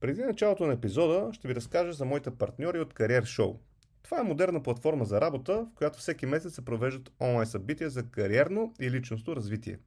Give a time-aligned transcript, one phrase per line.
[0.00, 3.56] Преди началото на епизода ще ви разкажа за моите партньори от Career Show.
[4.02, 8.02] Това е модерна платформа за работа, в която всеки месец се провеждат онлайн събития за
[8.02, 9.78] кариерно и личностно развитие.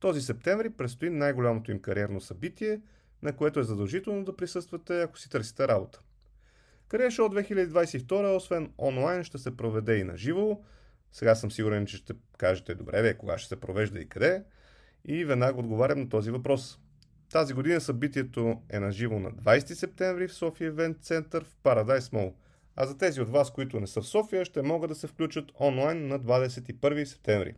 [0.00, 2.80] Този септември предстои най-голямото им кариерно събитие,
[3.22, 6.00] на което е задължително да присъствате, ако си търсите работа.
[6.88, 10.60] Career Show 2022, освен онлайн, ще се проведе и на живо.
[11.12, 14.44] Сега съм сигурен, че ще кажете, добре, бе, кога ще се провежда и къде.
[15.04, 16.78] И веднага отговарям на този въпрос–
[17.32, 21.98] тази година събитието е на живо на 20 септември в София Event Center в Paradise
[21.98, 22.32] Mall.
[22.76, 25.52] А за тези от вас, които не са в София, ще могат да се включат
[25.60, 27.54] онлайн на 21 септември.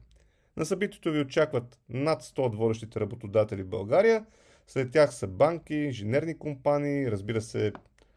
[0.56, 4.24] На събитието ви очакват над 100 от водещите работодатели в България.
[4.66, 7.72] След тях са банки, инженерни компании, разбира се,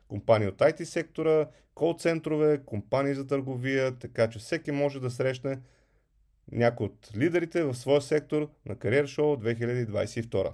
[0.08, 5.60] компании от IT сектора, кол-центрове, компании за търговия, така че всеки може да срещне
[6.52, 10.52] някой от лидерите в своя сектор на Кариер Шоу 2022.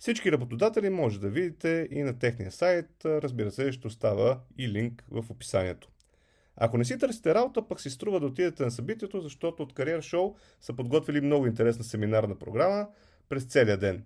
[0.00, 5.04] Всички работодатели може да видите и на техния сайт, разбира се, ще остава и линк
[5.10, 5.88] в описанието.
[6.56, 10.02] Ако не си търсите работа, пък си струва да отидете на събитието, защото от Кариер
[10.02, 12.88] Шоу са подготвили много интересна семинарна програма
[13.28, 14.04] през целия ден.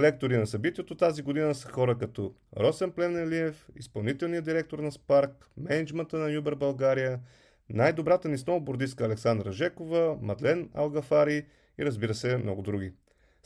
[0.00, 6.18] Лектори на събитието тази година са хора като Росен Пленелиев, изпълнителният директор на Спарк, менеджмента
[6.18, 7.20] на Юбер България,
[7.68, 11.46] най-добрата ни сноубордистка Александра Жекова, Мадлен Алгафари
[11.78, 12.92] и разбира се много други.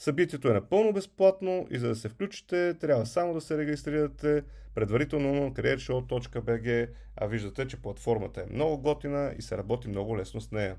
[0.01, 4.43] Събитието е напълно безплатно и за да се включите, трябва само да се регистрирате
[4.75, 10.41] предварително на careershow.bg, а виждате, че платформата е много готина и се работи много лесно
[10.41, 10.77] с нея.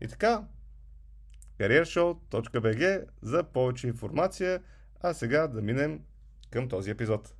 [0.00, 0.44] И така,
[1.58, 4.62] careershow.bg за повече информация,
[5.00, 6.00] а сега да минем
[6.50, 7.34] към този епизод.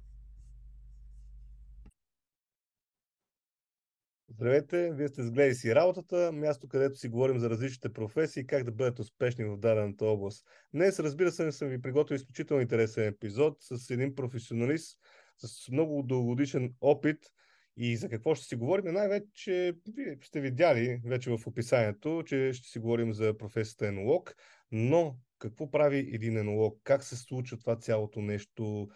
[4.36, 8.46] Здравейте, вие сте с Гледай си работата, място където си говорим за различните професии и
[8.46, 10.46] как да бъдат успешни в дадената област.
[10.74, 14.98] Днес, разбира се, съм ви приготвил изключително интересен епизод с един професионалист
[15.38, 17.18] с много дългогодишен опит
[17.76, 18.94] и за какво ще си говорим.
[18.94, 24.34] Най-вече вие сте видяли вече в описанието, че ще си говорим за професията енолог,
[24.72, 28.88] но какво прави един енолог, как се случва това цялото нещо,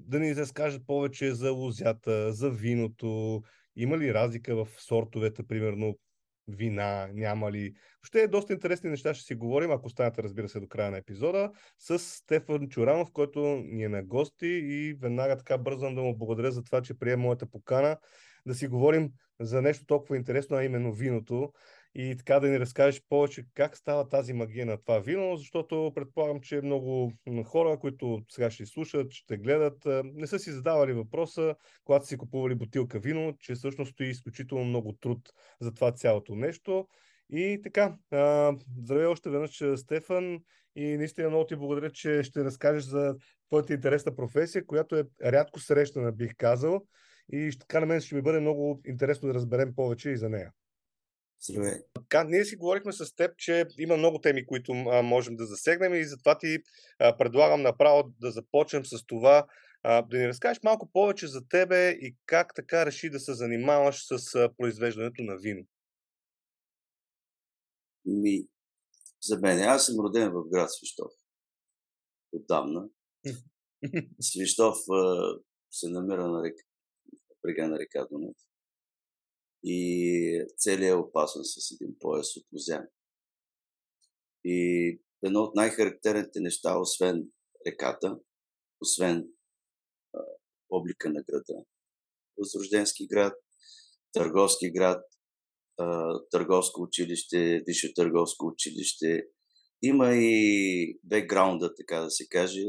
[0.00, 3.42] да ни разкажат повече за лозята, за виното,
[3.76, 5.98] има ли разлика в сортовете, примерно
[6.48, 7.72] вина, няма ли.
[8.02, 10.96] Ще е доста интересни неща, ще си говорим, ако станете, разбира се, до края на
[10.96, 16.18] епизода, с Стефан Чуранов, който ни е на гости и веднага така бързам да му
[16.18, 17.96] благодаря за това, че прие моята покана
[18.46, 21.52] да си говорим за нещо толкова интересно, а именно виното
[21.94, 26.40] и така да ни разкажеш повече как става тази магия на това вино, защото предполагам,
[26.40, 27.12] че много
[27.46, 31.54] хора, които сега ще слушат, ще гледат, не са си задавали въпроса,
[31.84, 36.88] когато си купували бутилка вино, че всъщност стои изключително много труд за това цялото нещо.
[37.30, 37.96] И така,
[38.78, 40.38] здравей още веднъж, Стефан,
[40.76, 43.16] и наистина много ти благодаря, че ще разкажеш за
[43.48, 46.86] твоята интересна професия, която е рядко срещана, бих казал.
[47.32, 50.52] И така на мен ще ми бъде много интересно да разберем повече и за нея.
[51.44, 51.82] Здравей.
[51.94, 55.94] Така, ние си говорихме с теб, че има много теми, които а, можем да засегнем
[55.94, 56.58] и затова ти
[56.98, 59.46] а, предлагам направо да започнем с това,
[59.82, 64.06] а, да ни разкажеш малко повече за тебе и как така реши да се занимаваш
[64.06, 65.64] с а, произвеждането на вино.
[68.04, 68.46] Ми,
[69.22, 71.12] за мен, аз съм роден в град Свищов.
[72.32, 72.88] Отдавна.
[74.20, 75.32] Свищов а,
[75.70, 76.62] се намира на река,
[77.42, 78.36] брега на река Дунав
[79.64, 82.84] и целият е опасен с един пояс от лузян.
[84.44, 87.28] И едно от най-характерните неща, освен
[87.66, 88.18] реката,
[88.80, 89.28] освен
[90.70, 91.64] облика на града,
[92.38, 93.34] Възрожденски град,
[94.12, 95.04] търговски град,
[96.30, 99.26] търговско училище, висше търговско училище,
[99.82, 102.64] има и бекграунда, така да се каже,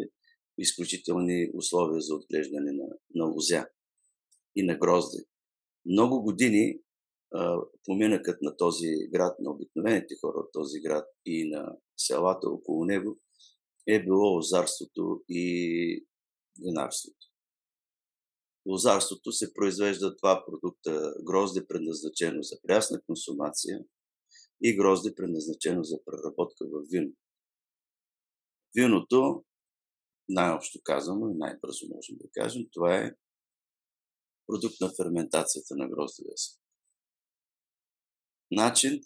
[0.58, 3.68] изключителни условия за отглеждане на, на лузя
[4.56, 5.24] и на грозде.
[5.86, 6.80] Много години
[7.86, 13.20] поминъкът на този град, на обикновените хора от този град и на селата около него
[13.88, 16.06] е било лозарството и
[16.62, 17.28] винарството.
[18.66, 23.80] Лозарството се произвежда два продукта грозде, предназначено за прясна консумация
[24.62, 27.12] и грозде, предназначено за преработка в вино.
[28.76, 29.44] Виното,
[30.30, 33.12] най-общо казано и най-бързо можем да кажем, това е
[34.48, 36.64] продукт на ферментацията на гроздовия съд
[38.56, 39.02] начин,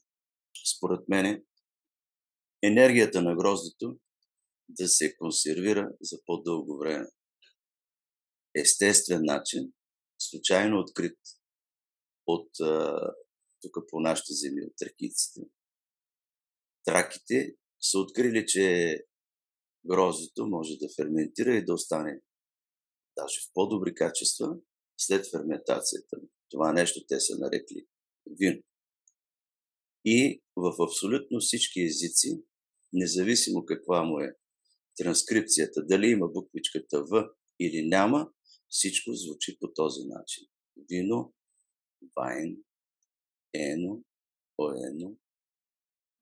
[0.75, 1.45] според мен,
[2.63, 3.99] енергията на гроздето
[4.69, 7.07] да се консервира за по-дълго време.
[8.55, 9.73] Естествен начин,
[10.19, 11.19] случайно открит
[12.25, 12.49] от
[13.61, 15.41] тук по нашите земи, от тракиците.
[16.85, 18.97] Траките са открили, че
[19.85, 22.21] гроздето може да ферментира и да остане
[23.17, 24.55] даже в по-добри качества,
[24.97, 26.17] след ферментацията.
[26.49, 27.87] Това нещо те са нарекли
[28.39, 28.61] вино.
[30.05, 32.43] И в абсолютно всички езици,
[32.93, 34.35] независимо каква му е
[34.97, 37.29] транскрипцията, дали има буквичката В
[37.59, 38.31] или няма,
[38.69, 40.47] всичко звучи по този начин.
[40.89, 41.33] Вино,
[42.15, 42.57] вайн,
[43.53, 44.03] ено,
[44.57, 45.17] оено,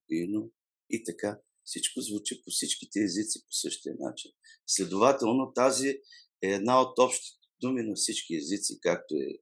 [0.10, 0.52] вино
[0.90, 1.40] и така.
[1.64, 4.32] Всичко звучи по всичките езици по същия начин.
[4.68, 5.88] Следователно, тази
[6.42, 9.40] е една от общите думи на всички езици, както е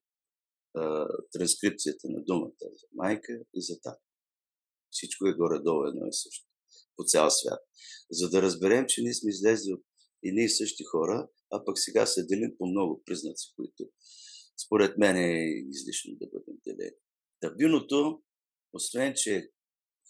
[0.76, 4.02] а, транскрипцията на думата за майка и за тата.
[4.92, 6.48] Всичко е горе-долу едно и също
[6.96, 7.60] по цял свят.
[8.12, 9.84] За да разберем, че ние сме излезли от
[10.24, 13.90] едни и същи хора, а пък сега се делим по много признаци, които
[14.66, 16.96] според мен е излишно да бъдем делени.
[17.42, 17.56] Та
[18.74, 19.48] освен че е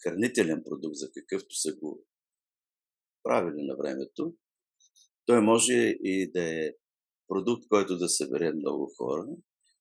[0.02, 2.06] хранителен продукт, за какъвто са го
[3.22, 4.36] правили на времето,
[5.26, 6.72] той може и да е
[7.28, 9.26] продукт, който да събере много хора.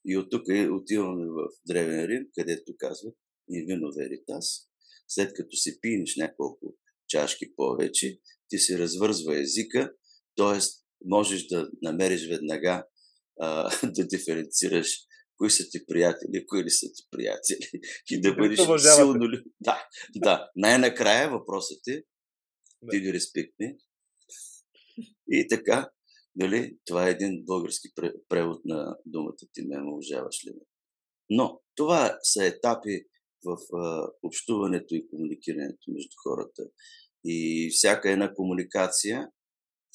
[0.05, 3.15] И от тук отиваме в Древен Рим, където казват
[3.49, 4.67] и вино веритас.
[5.07, 6.75] След като си пинеш няколко
[7.07, 8.19] чашки повече,
[8.49, 9.93] ти си развързва езика,
[10.35, 10.59] т.е.
[11.05, 12.85] можеш да намериш веднага
[13.39, 14.99] а, да диференцираш
[15.37, 17.69] кои са ти приятели, кои ли са ти приятели
[18.11, 18.59] и да бъдеш
[18.95, 19.27] силно.
[19.59, 20.51] Да, да.
[20.55, 22.03] Най-накрая въпросът е
[22.91, 23.75] ти ги респектни.
[25.27, 25.89] И така,
[26.35, 27.89] дали, това е един български
[28.29, 30.61] превод на думата ти ме уважаваш ли ме.
[31.29, 33.03] Но това са етапи
[33.45, 36.63] в а, общуването и комуникирането между хората.
[37.25, 39.29] И всяка една комуникация,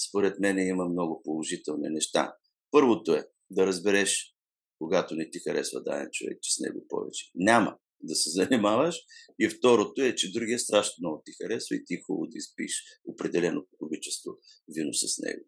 [0.08, 2.34] според мен, има много положителни неща.
[2.70, 4.34] Първото е да разбереш,
[4.78, 7.30] когато не ти харесва даден човек, че с него повече.
[7.34, 8.96] Няма да се занимаваш.
[9.38, 12.82] И второто е, че другия страшно много ти харесва и ти е хубаво да изпиш
[13.04, 14.30] определено количество
[14.68, 15.44] вино с него.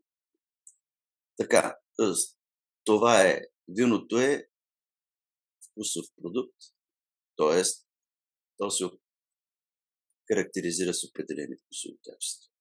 [1.41, 1.79] Така,
[2.85, 4.49] това е, виното е
[5.65, 6.57] вкусов продукт,
[7.37, 7.63] т.е.
[8.57, 8.85] то се
[10.33, 12.53] характеризира с определени вкусови качества.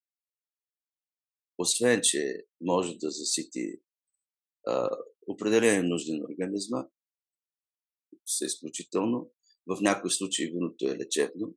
[1.58, 3.82] Освен, че може да засити
[4.68, 4.90] а,
[5.28, 6.88] определени нужди на организма,
[8.26, 9.32] са изключително.
[9.68, 11.56] В някои случаи виното е лечебно,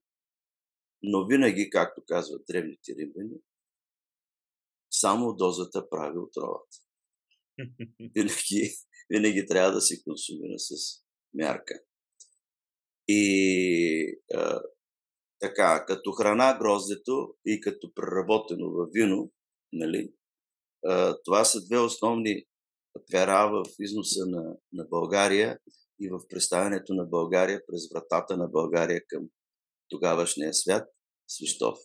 [1.03, 3.41] но винаги, както казват древните римляни,
[4.91, 6.82] само дозата прави отровата.
[8.15, 8.75] Винаги,
[9.11, 10.75] винаги трябва да се консумира с
[11.35, 11.75] мярка.
[13.09, 14.61] И а,
[15.41, 19.33] така, като храна гроздето и като преработено във вино,
[19.73, 20.13] нали,
[20.87, 22.45] а, това са две основни
[23.11, 25.59] пера в износа на, на България
[26.01, 29.29] и в представянето на България през вратата на България към
[29.89, 30.89] тогавашния свят,
[31.29, 31.79] Свищов,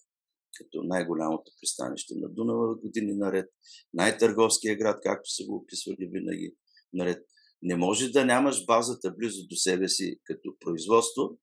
[0.57, 3.49] като най-голямото пристанище на Дунава години наред,
[3.93, 6.55] най-търговския град, както са го описвали винаги
[6.93, 7.25] наред.
[7.61, 11.37] Не може да нямаш базата близо до себе си като производство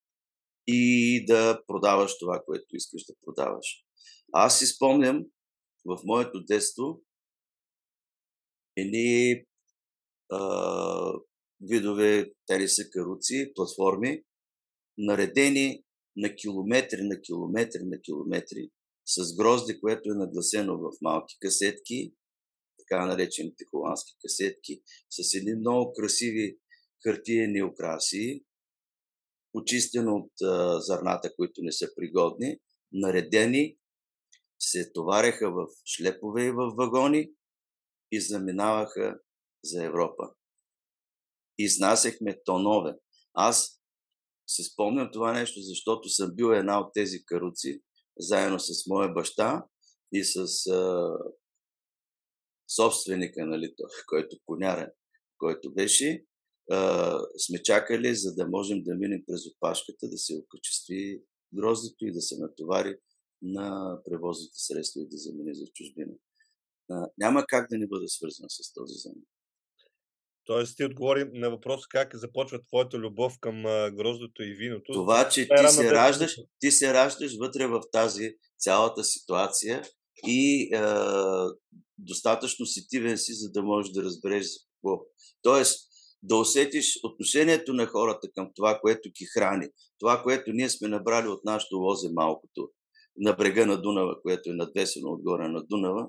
[0.66, 3.84] и да продаваш това, което искаш да продаваш.
[4.32, 5.24] Аз си спомням
[5.84, 7.02] в моето детство
[8.76, 9.44] едни
[11.60, 14.22] видове телеса каруци, платформи,
[14.98, 15.84] наредени
[16.16, 18.70] на километри, на километри, на километри,
[19.06, 22.14] с грозде, което е нагласено в малки касетки,
[22.78, 26.58] така наречените холандски касетки, с едни много красиви
[27.06, 28.44] хартиени окраси,
[29.54, 32.58] очистено от а, зърната, които не са пригодни,
[32.92, 33.76] наредени,
[34.58, 37.32] се товареха в шлепове и в вагони
[38.12, 39.18] и заминаваха
[39.64, 40.24] за Европа.
[41.58, 42.94] Изнасяхме тонове.
[43.34, 43.80] Аз
[44.46, 47.82] си спомням това нещо, защото съм бил една от тези каруци,
[48.18, 49.66] заедно с моя баща
[50.12, 51.12] и с а,
[52.76, 53.74] собственика, нали,
[54.06, 54.90] който конярен,
[55.38, 56.24] който беше,
[56.70, 61.22] а, сме чакали, за да можем да минем през опашката, да се окачестви
[61.54, 62.96] гроздето и да се натовари
[63.42, 66.14] на превозните средства и да замине за чужбина.
[66.90, 69.24] А, няма как да не бъда свързан с този замин.
[70.44, 73.62] Тоест ти отговори на въпрос как започва твоята любов към
[73.96, 74.92] гроздото и виното.
[74.92, 79.82] Това, че ти се, раждаш, ти се раждаш вътре в тази цялата ситуация
[80.26, 80.80] и е,
[81.98, 85.04] достатъчно сетивен си, за да можеш да разбереш за какво.
[85.42, 85.88] Тоест,
[86.22, 89.68] да усетиш отношението на хората към това, което ги храни.
[90.00, 92.68] Това, което ние сме набрали от нашото лозе малкото
[93.16, 96.08] на брега на Дунава, което е надвесено отгоре на Дунава,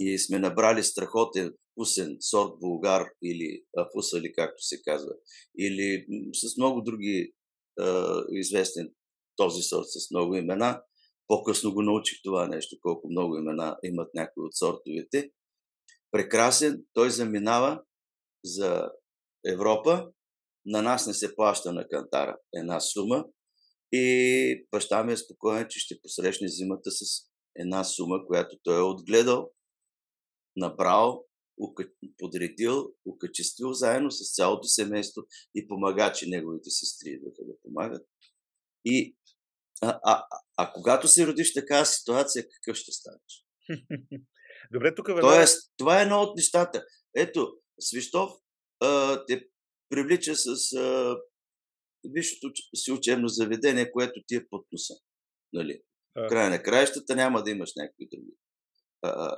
[0.00, 3.62] и сме набрали страхотен вкусен сорт булгар или
[3.92, 5.12] фусали, както се казва,
[5.58, 7.32] или с много други
[7.80, 7.84] е,
[8.30, 8.90] известен
[9.36, 10.82] този сорт с много имена.
[11.26, 15.30] По-късно го научих това нещо, колко много имена имат някои от сортовете.
[16.10, 17.82] Прекрасен, той заминава
[18.44, 18.90] за
[19.46, 20.08] Европа.
[20.66, 23.24] На нас не се плаща на кантара една сума.
[23.92, 27.04] И баща ми е спокоен, че ще посрещне зимата с
[27.56, 29.50] една сума, която той е отгледал,
[30.58, 31.24] набрал,
[32.18, 35.22] подредил, окачествил заедно с цялото семейство
[35.54, 38.06] и помагачи, неговите сестри идваха да помагат.
[38.84, 39.16] И,
[39.82, 40.24] а, а,
[40.56, 43.44] а когато се родиш в такава ситуация, какъв ще станеш?
[44.72, 45.28] Добре, тук веднага...
[45.28, 46.84] Тоест, това е едно от нещата.
[47.16, 48.30] Ето, Свищов
[48.80, 49.48] а, те
[49.88, 51.16] привлича с а,
[52.04, 54.94] висшето си учебно заведение, което ти е под носа.
[55.52, 55.82] Нали?
[56.16, 56.26] А.
[56.26, 58.32] В края на краищата няма да имаш някакви други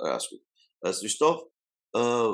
[0.05, 0.43] разходи.
[0.91, 1.41] Свищов
[1.93, 2.33] а,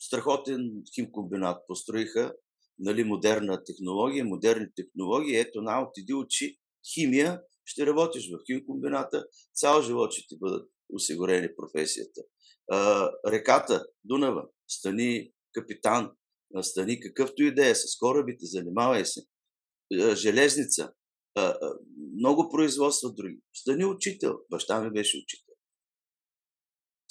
[0.00, 2.34] страхотен химкомбинат построиха,
[2.78, 5.36] нали, модерна технология, модерни технологии.
[5.36, 6.58] Ето, на от иди учи
[6.94, 12.20] химия, ще работиш в химкомбината, цял живот ще ти бъдат осигурени професията.
[12.70, 16.10] А, реката Дунава, стани капитан,
[16.62, 19.20] стани какъвто и да е, с корабите, занимавай се.
[20.14, 20.92] Железница,
[22.16, 23.40] много производства други.
[23.54, 24.38] Стани учител.
[24.50, 25.47] Баща ми беше учител.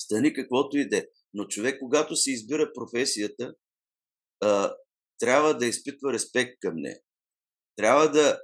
[0.07, 1.05] Стани каквото и да е.
[1.33, 3.55] Но човек, когато се избира професията,
[5.19, 6.99] трябва да изпитва респект към нея.
[7.75, 8.39] Трябва да,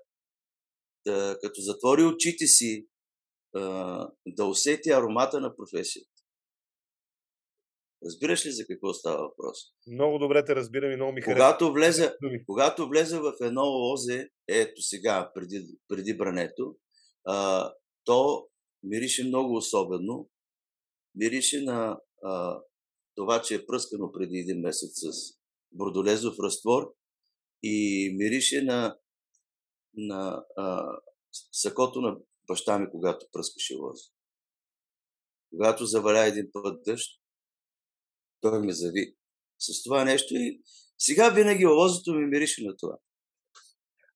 [1.07, 2.87] да като затвори очите си,
[4.27, 6.09] да усети аромата на професията.
[8.05, 9.57] Разбираш ли за какво става въпрос?
[9.87, 12.15] Много добре те разбирам и много ми когато влезе,
[12.45, 16.75] когато влезе в едно лозе, ето сега, преди, преди брането,
[17.25, 17.71] а,
[18.03, 18.47] то
[18.83, 20.29] мирише много особено.
[21.15, 22.61] Мирише на а,
[23.15, 25.33] това, че е пръскано преди един месец с
[25.71, 26.95] бордолезов разтвор
[27.63, 28.97] и мирише на,
[29.93, 30.85] на а,
[31.51, 32.17] сакото на
[32.47, 34.03] баща ми, когато пръскаше лозе.
[35.49, 37.19] Когато заваля един път дъжд,
[38.41, 39.15] той ме зави
[39.59, 40.61] с това нещо и
[40.97, 42.97] сега винаги лозото ми мирише на това.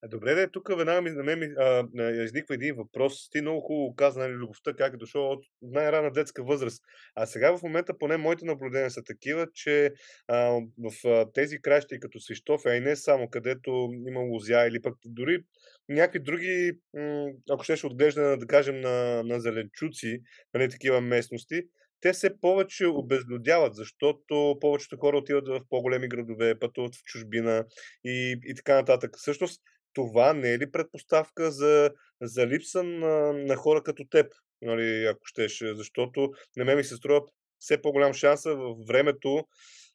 [0.06, 1.88] Добре, да, тук веднага ми, на мен ми а,
[2.24, 3.30] изниква един въпрос.
[3.30, 6.84] Ти много хубаво каза, нали, любовта как е дошла от най-рана детска възраст.
[7.16, 9.92] А сега в момента поне моите наблюдения са такива, че
[10.28, 10.38] а,
[10.78, 14.96] в а, тези кращи като Свищов, а и не само, където има лузя или пък
[15.06, 15.44] дори
[15.90, 20.22] някакви други, м- ако ще отглежда, да кажем, на, на зеленчуци,
[20.54, 21.64] нали, такива местности,
[22.02, 27.66] те се повече обезлюдяват, защото повечето хора отиват в по-големи градове, пътуват в чужбина
[28.04, 29.18] и, и така нататък.
[29.18, 29.62] Всъщност,
[29.98, 35.26] това не е ли предпоставка за, за липса на, на хора като теб, нали, ако
[35.26, 35.64] щеш?
[35.74, 37.22] Защото на мен ми се струва
[37.60, 39.48] все по-голям шанс в времето,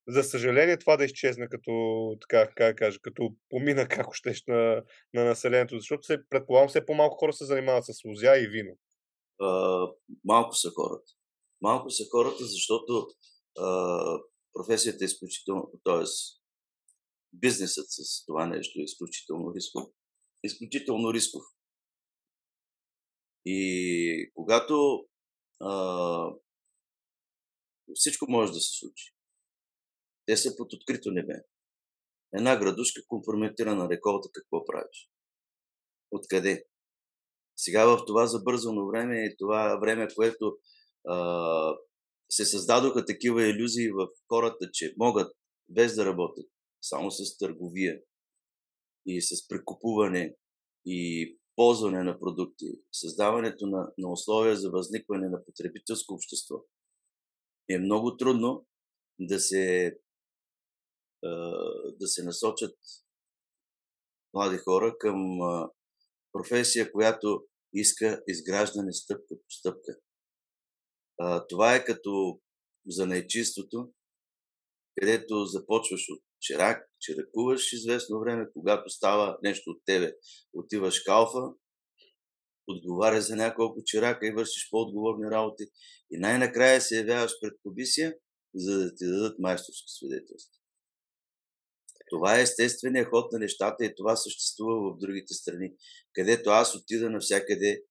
[0.09, 1.73] за съжаление, това да изчезне като,
[2.21, 4.83] така, как кажа, като помина, ако щеш, на,
[5.15, 8.77] на населението, защото се, предполагам, все по-малко хора се занимават с лузя и вино.
[9.41, 9.87] А,
[10.25, 11.13] малко са хората.
[11.61, 13.07] Малко са хората, защото
[13.59, 14.19] а,
[14.53, 16.05] професията е изключително, т.е.
[17.33, 19.85] бизнесът с това нещо е изключително рисков.
[20.45, 21.43] Изключително рисков.
[23.45, 25.05] И когато
[25.61, 26.31] а,
[27.95, 29.15] всичко може да се случи.
[30.27, 31.35] Те са под открито небе.
[32.33, 35.11] Една градушка компрометирана реколта, какво правиш?
[36.11, 36.65] Откъде?
[37.57, 40.57] Сега в това забързано време и това време, което
[41.09, 41.77] а,
[42.31, 45.37] се създадоха такива иллюзии в хората, че могат
[45.69, 46.47] без да работят,
[46.83, 48.01] само с търговия
[49.07, 50.37] и с прекупуване
[50.87, 56.65] и ползване на продукти, създаването на, на условия за възникване на потребителско общество,
[57.69, 58.67] е много трудно
[59.21, 59.97] да се,
[62.01, 62.77] да се насочат
[64.35, 65.39] млади хора към
[66.33, 69.97] професия, която иска изграждане стъпка по стъпка.
[71.49, 72.41] Това е като
[72.87, 73.93] за нечистото,
[75.01, 80.13] където започваш от чирак, чиракуваш известно време, когато става нещо от тебе,
[80.53, 81.39] отиваш калфа,
[82.67, 85.65] отговаряш за няколко чирака и вършиш по-отговорни работи
[86.11, 88.15] и най-накрая се явяваш пред комисия,
[88.55, 90.63] за да ти дадат майсторско свидетелство.
[92.11, 95.73] Това е естественият ход на нещата и това съществува в другите страни,
[96.13, 97.83] където аз отида навсякъде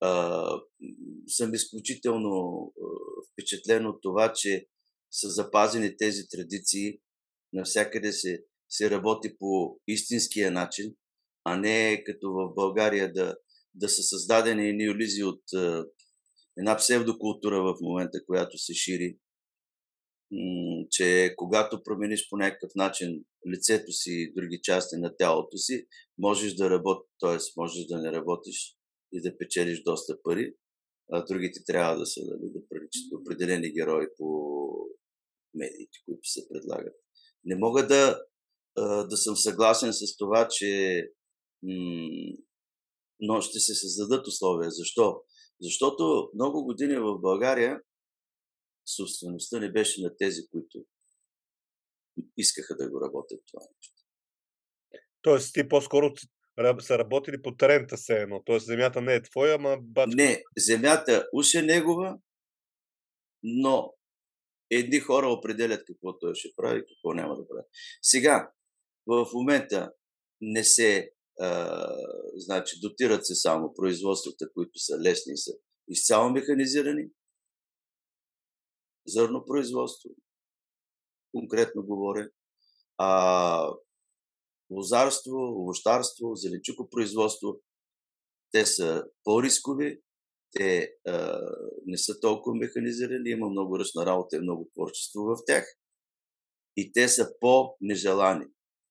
[0.00, 0.50] а,
[1.28, 2.84] съм изключително а,
[3.32, 4.66] впечатлен от това, че
[5.10, 7.00] са запазени тези традиции.
[7.52, 10.94] Навсякъде се, се работи по истинския начин,
[11.44, 13.36] а не като в България да,
[13.74, 15.86] да са създадени едни иллюзии от а,
[16.58, 19.18] една псевдокултура в момента, която се шири,
[20.90, 23.24] че когато промениш по някакъв начин
[23.54, 25.86] лицето си и други части на тялото си,
[26.18, 27.36] можеш да работиш, т.е.
[27.56, 28.76] можеш да не работиш
[29.12, 30.54] и да печелиш доста пари,
[31.12, 34.68] а другите трябва да са нали, да приличат определени герои по
[35.54, 36.94] медиите, които се предлагат.
[37.48, 38.20] Не мога да,
[39.10, 41.02] да съм съгласен с това, че
[43.20, 44.70] но ще се създадат условия.
[44.70, 45.22] Защо?
[45.60, 47.80] Защото много години в България
[48.96, 50.84] собствеността не беше на тези, които
[52.36, 53.94] искаха да го работят това нещо.
[55.22, 56.14] Тоест ти по-скоро
[56.80, 58.42] са работили по терента се едно.
[58.44, 60.16] Тоест земята не е твоя, ама бачка.
[60.16, 62.18] Не, земята уж е негова,
[63.42, 63.94] но
[64.70, 67.64] едни хора определят какво той ще прави какво няма да прави.
[68.02, 68.52] Сега,
[69.06, 69.92] в момента
[70.40, 71.86] не се а,
[72.36, 75.52] значи, дотират се само производствата, които са лесни и са
[75.88, 77.08] изцяло механизирани.
[79.06, 80.10] Зърно производство,
[81.32, 82.28] конкретно говоря,
[82.98, 83.72] а,
[84.70, 87.60] лозарство, овощарство, зеленчукопроизводство,
[88.52, 90.00] те са по-рискови,
[90.52, 91.40] те а,
[91.86, 95.64] не са толкова механизирани, има много ръчна работа и много творчество в тях.
[96.76, 98.46] И те са по-нежелани,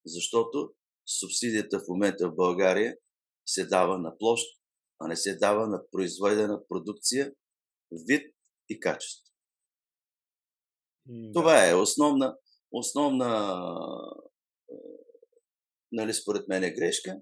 [0.06, 0.74] защото
[1.06, 2.98] субсидията в момента в България
[3.46, 4.46] се дава на площ,
[5.00, 7.34] а не се дава на произведена продукция,
[7.92, 8.36] вид
[8.70, 9.34] и качество.
[11.06, 11.32] Да.
[11.32, 12.38] Това е основна,
[12.72, 13.60] основна
[15.92, 17.22] нали, според мен е грешка,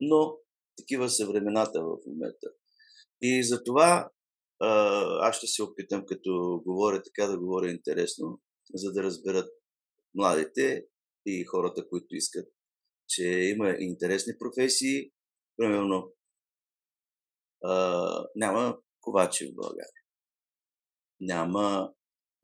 [0.00, 0.36] но
[0.78, 2.48] такива са времената в момента.
[3.22, 4.10] И за това
[5.20, 8.40] аз ще се опитам, като говоря така, да говоря интересно,
[8.74, 9.50] за да разберат
[10.14, 10.86] младите
[11.26, 12.48] и хората, които искат,
[13.08, 15.10] че има интересни професии.
[15.56, 16.12] Примерно,
[17.64, 20.02] а, няма ковачи в България.
[21.20, 21.92] Няма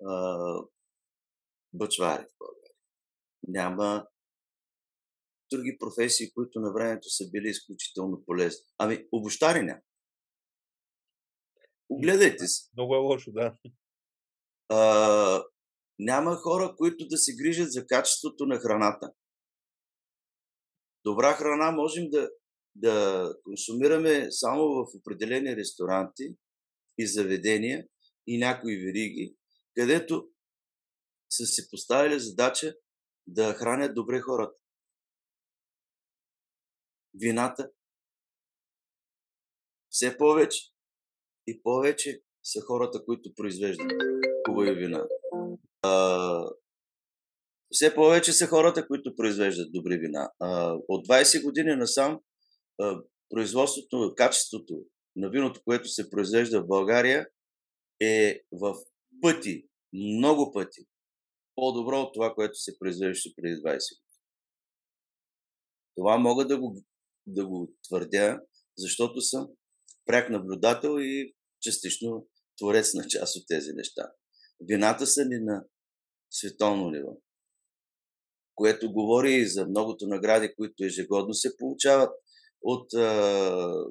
[0.06, 0.38] а,
[1.73, 2.75] бъчвари в България.
[3.49, 4.06] Няма
[5.52, 8.64] други професии, които на времето са били изключително полезни.
[8.78, 9.80] Ами, обощари няма.
[11.88, 12.71] Огледайте се.
[12.76, 13.57] Много е лошо, да.
[14.68, 15.45] А,
[15.99, 19.12] няма хора, които да се грижат за качеството на храната.
[21.04, 22.30] Добра храна можем да,
[22.75, 26.36] да консумираме само в определени ресторанти
[26.99, 27.86] и заведения
[28.26, 29.36] и някои вериги,
[29.75, 30.28] където
[31.30, 32.75] са си поставили задача
[33.26, 34.58] да хранят добре хората.
[37.15, 37.71] Вината
[39.91, 40.77] все повече
[41.49, 43.93] и повече са хората, които произвеждат
[44.47, 45.06] хубави вина.
[45.82, 46.50] А,
[47.73, 50.30] все повече са хората, които произвеждат добри вина.
[50.41, 52.21] А, от 20 години насам
[52.80, 54.84] а, производството, качеството
[55.17, 57.28] на виното, което се произвежда в България
[58.00, 58.76] е в
[59.23, 60.87] пъти, много пъти
[61.54, 64.08] по-добро от това, което се произвеждаше преди 20 години.
[65.97, 66.82] Това мога да го,
[67.26, 68.41] да го твърдя,
[68.76, 69.49] защото съм
[70.06, 72.26] пряк наблюдател и частично
[72.58, 74.12] творец на част от тези неща.
[74.60, 75.64] Вината са ни на
[76.30, 77.16] световно ниво,
[78.54, 82.10] което говори и за многото награди, които ежегодно се получават
[82.62, 83.84] от а,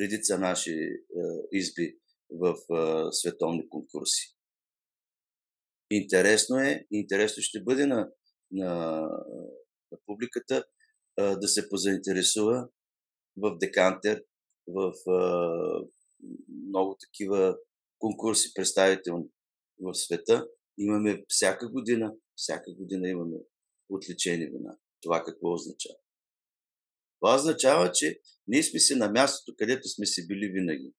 [0.00, 1.98] редица наши а, изби
[2.30, 4.36] в а, световни конкурси.
[5.90, 8.10] Интересно е, интересно ще бъде на,
[8.52, 9.00] на,
[9.92, 10.64] на публиката
[11.18, 12.68] а, да се позаинтересува
[13.36, 14.24] в Декантер,
[14.66, 15.20] в а,
[16.68, 17.56] много такива
[17.98, 19.26] конкурси представителни
[19.80, 20.46] в света.
[20.78, 23.36] Имаме всяка година, всяка година имаме
[23.88, 24.76] отличени вина.
[25.00, 25.98] Това какво означава?
[27.20, 30.92] Това означава, че ние сме си на мястото, където сме си били винаги.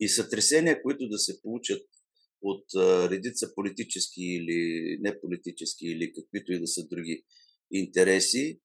[0.00, 1.86] И сътресения, които да се получат
[2.42, 2.64] от
[3.10, 7.24] редица политически или неполитически или каквито и да са други
[7.70, 8.60] интереси,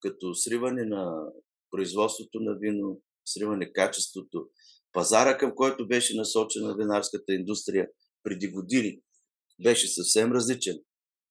[0.00, 1.32] като сриване на
[1.70, 4.48] производството на вино, сриване качеството,
[4.92, 7.88] пазара, към който беше насочена винарската индустрия
[8.22, 9.00] преди години,
[9.64, 10.78] беше съвсем различен.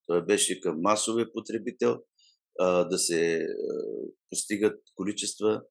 [0.07, 1.97] Той беше към масовия потребител,
[2.61, 3.47] да се
[4.29, 5.61] постигат количества,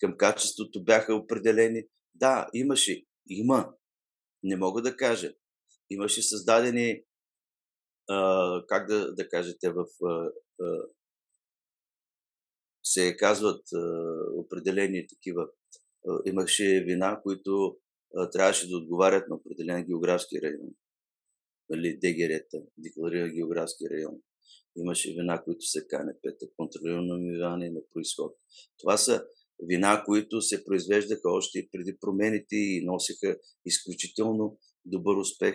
[0.00, 1.82] към качеството бяха определени.
[2.14, 3.72] Да, имаше, има,
[4.42, 5.32] не мога да кажа.
[5.90, 7.02] Имаше създадени,
[8.68, 9.84] как да, да кажете, в
[12.82, 13.62] се казват
[14.34, 15.48] определени такива
[16.24, 17.76] имаше вина, които
[18.32, 20.68] трябваше да отговарят на определен географски район.
[21.70, 24.14] Нали, ДГР-та, декларира географски район.
[24.76, 28.36] Имаше вина, които са КНП-та, контролирано намиване на происход.
[28.78, 29.24] Това са
[29.62, 35.54] вина, които се произвеждаха още преди промените и носиха изключително добър успех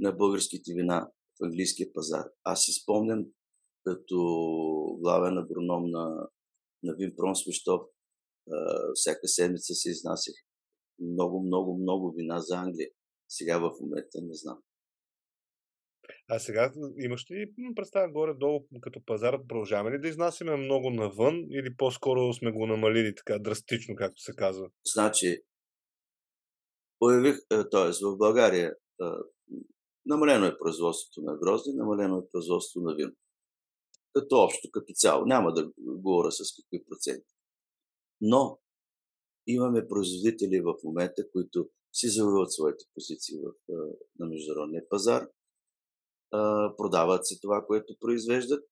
[0.00, 2.24] на българските вина в английския пазар.
[2.44, 3.24] Аз си спомням,
[3.84, 4.18] като
[5.00, 6.28] главен агроном на,
[6.82, 7.80] на Винпром Свещов,
[8.94, 10.34] всяка седмица се изнасях
[11.00, 12.88] много, много, много вина за Англия.
[13.28, 14.58] Сега в момента не знам.
[16.30, 21.76] А сега имаш ли представя горе-долу като пазар, продължаваме ли да изнасяме много навън или
[21.76, 24.70] по-скоро сме го намалили така драстично, както се казва?
[24.94, 25.42] Значи,
[26.98, 28.04] появих, т.е.
[28.04, 28.74] в България
[30.06, 33.12] намалено е производството на грозди, намалено е производството на вино.
[34.18, 35.26] Като общо, като цяло.
[35.26, 37.34] Няма да говоря с какви проценти.
[38.20, 38.60] Но
[39.46, 43.52] имаме производители в момента, които си завоюват своите позиции в,
[44.18, 45.28] на международния пазар,
[46.76, 48.64] продават си това, което произвеждат.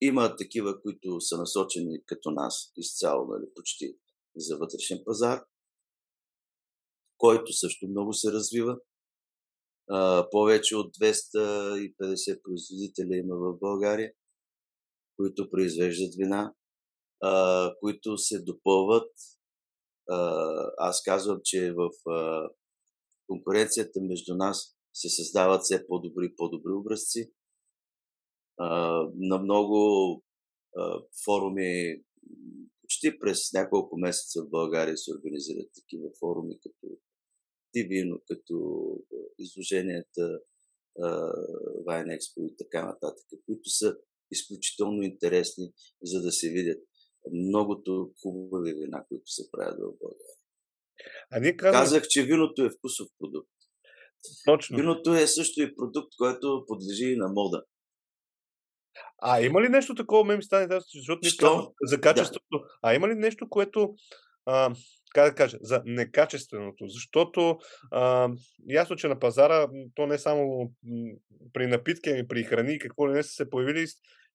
[0.00, 3.98] Има такива, които са насочени като нас, изцяло, нали, почти
[4.36, 5.44] за вътрешен пазар,
[7.18, 8.78] който също много се развива.
[10.30, 14.12] Повече от 250 производителя има в България,
[15.16, 16.54] които произвеждат вина,
[17.80, 19.12] които се допълват.
[20.78, 21.90] Аз казвам, че в
[23.26, 27.32] конкуренцията между нас се създават все по-добри и по-добри образци.
[29.14, 30.22] На много
[31.24, 32.02] форуми,
[32.82, 36.98] почти през няколко месеца в България се организират такива форуми, като
[37.72, 38.86] Тивино, като
[39.38, 40.40] изложенията
[41.86, 43.96] Вайн Експо и така нататък, които са
[44.30, 46.78] изключително интересни, за да се видят
[47.32, 50.36] многото хубави вина, които се правят в България.
[51.32, 51.82] А ние казвам...
[51.82, 53.50] Казах, че виното е вкусов продукт.
[54.44, 54.76] Точно.
[54.76, 57.64] Виното е също и продукт, който подлежи и на мода.
[59.22, 61.72] А има ли нещо такова, ме ми стане защото Що?
[61.82, 62.58] за качеството.
[62.58, 62.78] Да.
[62.82, 63.94] А има ли нещо, което
[64.46, 64.74] а,
[65.14, 66.84] как да кажа, за некачественото.
[66.88, 67.58] Защото
[67.90, 68.30] а,
[68.68, 70.72] ясно, че на пазара, то не само
[71.52, 73.86] при напитки, ами при храни, какво ли не са се появили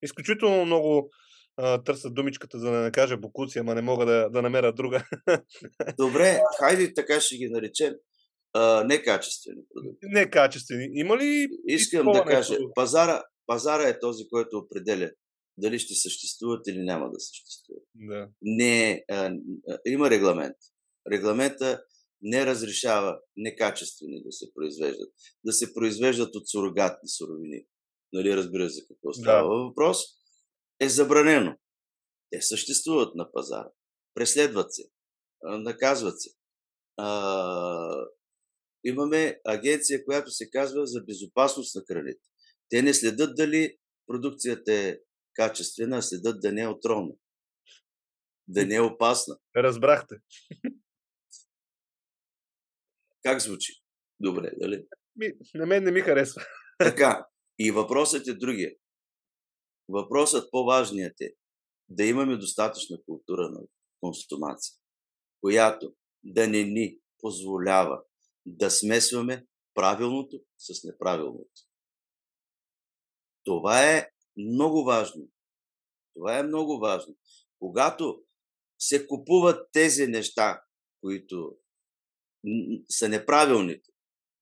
[0.02, 1.10] изключително много
[1.58, 5.04] а, търсят думичката, за да не кажа бокуци, ама не мога да, да намеря друга.
[5.98, 7.94] Добре, хайде така ще ги наречем.
[8.54, 10.00] А, некачествени продукти.
[10.04, 10.90] Некачествени.
[10.94, 11.48] Има ли...
[11.68, 15.12] Искам да кажа, пазара, пазара е този, който определя
[15.58, 17.84] дали ще съществуват или няма да съществуват.
[17.96, 18.30] Да.
[18.42, 19.32] Не, а,
[19.70, 20.56] а, има регламент.
[21.12, 21.84] Регламента
[22.22, 25.14] не разрешава некачествени да се произвеждат.
[25.46, 27.66] Да се произвеждат от сурогатни суровини.
[28.14, 29.64] Нали, разбира се какво става да.
[29.64, 29.98] въпрос.
[30.80, 31.58] Е забранено.
[32.30, 33.70] Те съществуват на пазара.
[34.14, 34.84] Преследват се.
[35.44, 36.30] Наказват се.
[36.98, 38.06] А,
[38.84, 42.22] имаме агенция, която се казва за безопасност на храните.
[42.70, 44.98] Те не следят дали продукцията е
[45.36, 47.14] качествена, следят да не е отровна.
[48.48, 49.38] Да не е опасна.
[49.56, 50.16] Разбрахте.
[53.24, 53.74] Как звучи?
[54.20, 54.88] Добре, дали?
[55.16, 56.42] Ми, на мен не ми харесва.
[56.78, 57.28] Така.
[57.60, 58.76] И въпросът е другия.
[59.90, 61.34] Въпросът по-важният е
[61.90, 63.62] да имаме достатъчна култура на
[64.00, 64.76] консумация,
[65.42, 68.04] която да не ни позволява
[68.46, 71.62] да смесваме правилното с неправилното.
[73.44, 75.28] Това е много важно.
[76.16, 77.16] Това е много важно.
[77.60, 78.24] Когато
[78.80, 80.62] се купуват тези неща,
[81.02, 81.58] които
[82.90, 83.90] са неправилните,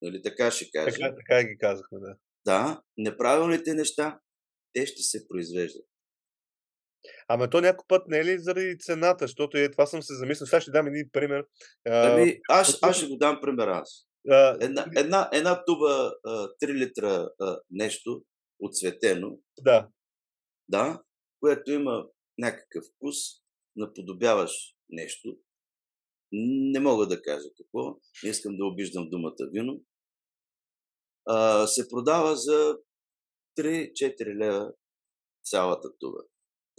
[0.01, 0.97] нали така ще кажа.
[0.97, 2.15] Така, така ги казахме, да.
[2.45, 4.19] Да, неправилните неща,
[4.73, 5.85] те ще се произвеждат.
[7.27, 10.47] Ама то някой път не е ли заради цената, защото е, това съм се замислил.
[10.47, 11.45] Сега ще дам един пример.
[11.85, 14.07] Ами, аз, аз ще го дам пример аз.
[14.61, 18.23] Една, една, една туба 3 литра а, нещо
[18.59, 19.37] отцветено.
[19.61, 19.89] Да.
[20.69, 21.03] Да,
[21.39, 23.15] което има някакъв вкус,
[23.75, 25.37] наподобяваш нещо.
[26.31, 27.99] Не мога да кажа какво.
[28.23, 29.81] Не искам да обиждам думата вино.
[31.25, 32.77] А, се продава за
[33.59, 34.73] 3-4 лева
[35.43, 36.19] цялата туба.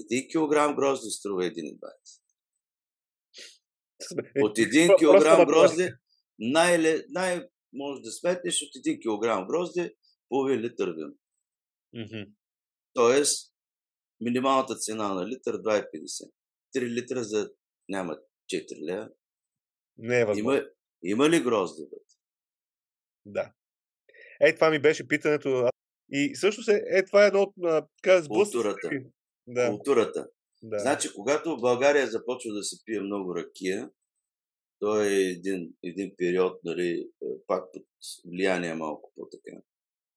[0.00, 2.20] Един килограм грозди струва 1,20.
[4.42, 5.90] От един килограм грозди
[6.38, 9.94] най, най- може да сметнеш от един килограм грозди
[10.28, 11.14] половин литър вино.
[11.94, 12.30] Mm-hmm.
[12.94, 13.54] Тоест,
[14.20, 16.30] минималната цена на литър 2,50.
[16.76, 17.50] 3 литра за
[17.88, 18.18] няма
[18.52, 19.08] 4 лева.
[19.96, 20.52] Не е възможно.
[20.52, 20.70] Има,
[21.02, 22.14] има ли грозди вътре?
[23.26, 23.52] Да.
[24.40, 25.70] Е, това ми беше питането.
[26.12, 27.54] И също се, е, това е едно от
[28.02, 28.90] така, Културата.
[29.46, 29.68] Да.
[29.68, 30.28] Културата.
[30.62, 30.78] Да.
[30.78, 33.90] Значи, когато в България започва да се пие много ракия,
[34.78, 37.10] то е един, един период, нали,
[37.46, 37.86] пак под
[38.24, 39.62] влияние малко по-така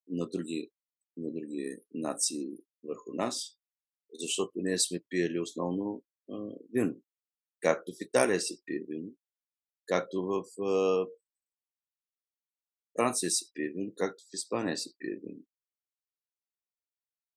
[0.08, 0.72] на други,
[1.18, 2.58] на други нации
[2.88, 3.60] върху нас,
[4.14, 7.02] защото ние сме пиели основно а, вино.
[7.60, 9.12] Както в Италия се пие вино,
[9.86, 11.08] както в а,
[12.98, 15.44] Франция се пие вино, както в Испания се пие вино.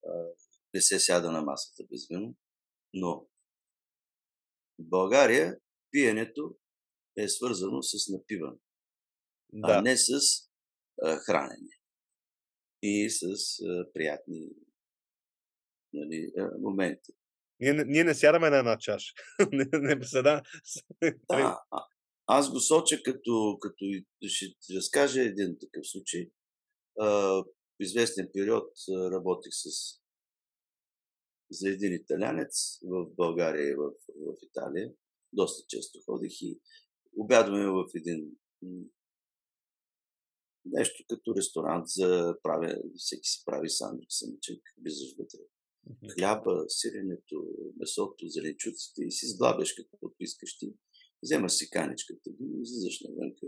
[0.07, 0.13] А,
[0.75, 2.37] не се сяда на масата без вино,
[2.95, 3.27] но
[4.79, 5.61] в България
[5.91, 6.57] пиенето
[7.17, 8.59] е свързано с напиване,
[9.53, 9.73] да.
[9.73, 10.11] а не с
[11.03, 11.81] а, хранене.
[12.83, 13.23] и с
[13.63, 14.49] а, приятни
[16.01, 17.13] нали, моменти.
[17.61, 19.15] Ние, ние не сядаме на една чаша.
[19.53, 20.43] не, не седа.
[21.29, 21.61] Да,
[22.27, 23.85] аз го соча като, като
[24.27, 26.31] ще ти разкажа един такъв случай.
[26.99, 27.45] А, в
[27.81, 30.01] известен период работих с
[31.51, 34.93] за един италянец в България и в, в Италия.
[35.33, 36.61] Доста често ходих и
[37.17, 38.31] обядваме в един
[40.65, 45.39] нещо като ресторант за правя, всеки си прави сандвич, самичък, влизаш вътре.
[46.15, 50.75] Хляба, сиренето, месото, зеленчуците и си сглабяш каквото искаш ти.
[51.23, 53.47] Вземаш си каничката и излизаш навънка.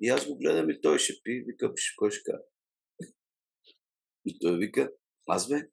[0.00, 2.42] И аз го гледам и той ще пи, вика, кой ще кара.
[4.26, 4.92] И той вика,
[5.26, 5.70] аз бе,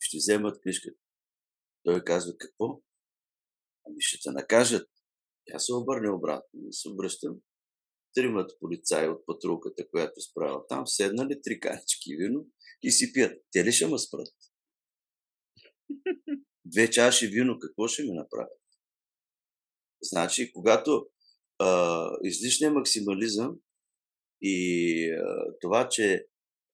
[0.00, 0.98] ще вземат книжката.
[1.84, 2.82] Той казва, какво?
[3.86, 4.88] Ами ще те накажат.
[5.44, 7.40] Тя се обърне обратно и се обръщам.
[8.14, 12.46] Тримат полицаи от патрулката, която справя там, седнали три канички вино
[12.82, 13.42] и си пият.
[13.52, 14.34] Те ли ще ме спрат?
[16.64, 18.60] Две чаши вино, какво ще ми направят?
[20.02, 21.06] Значи, когато
[21.58, 23.56] а, излишния максимализъм
[24.42, 26.26] и а, това, че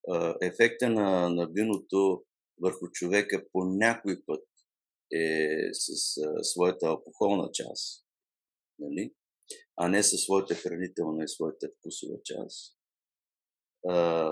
[0.09, 2.25] а, ефекта на, на виното
[2.63, 4.45] върху човека по някой път
[5.13, 8.05] е с а, своята алкохолна част,
[8.79, 9.15] нали?
[9.77, 12.77] а не със своята хранителна и своята вкусова част.
[13.89, 14.29] А,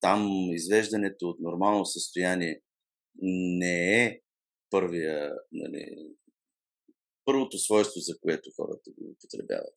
[0.00, 2.62] там извеждането от нормално състояние
[3.22, 4.20] не е
[4.70, 6.14] първия, нали,
[7.24, 9.74] първото свойство, за което хората го употребяват.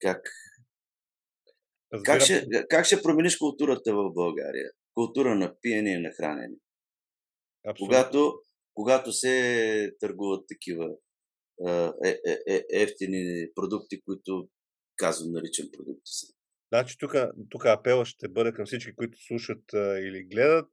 [0.00, 0.22] Как?
[2.04, 4.70] Как ще, как ще промениш културата в България?
[4.94, 6.56] Култура на пиене и на хранене.
[7.78, 8.34] Когато,
[8.74, 10.96] когато се търгуват такива
[12.04, 14.48] е, е, е, ефтини продукти, които
[14.96, 16.26] казвам наричам продукти са.
[16.72, 17.14] Значи тук,
[17.50, 20.70] тук апела ще бъде към всички, които слушат а, или гледат.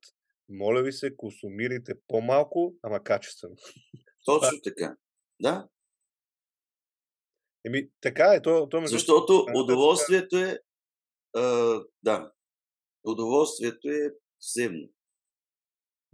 [0.51, 3.55] Моля ви се, консумирайте по-малко, ама качествено.
[4.25, 4.95] Точно така.
[5.41, 5.67] Да.
[7.65, 8.41] Еми, така е.
[8.41, 8.97] То, то между...
[8.97, 10.59] Защото удоволствието е.
[11.35, 12.31] А, да.
[13.03, 14.09] Удоволствието е
[14.39, 14.89] взаимно.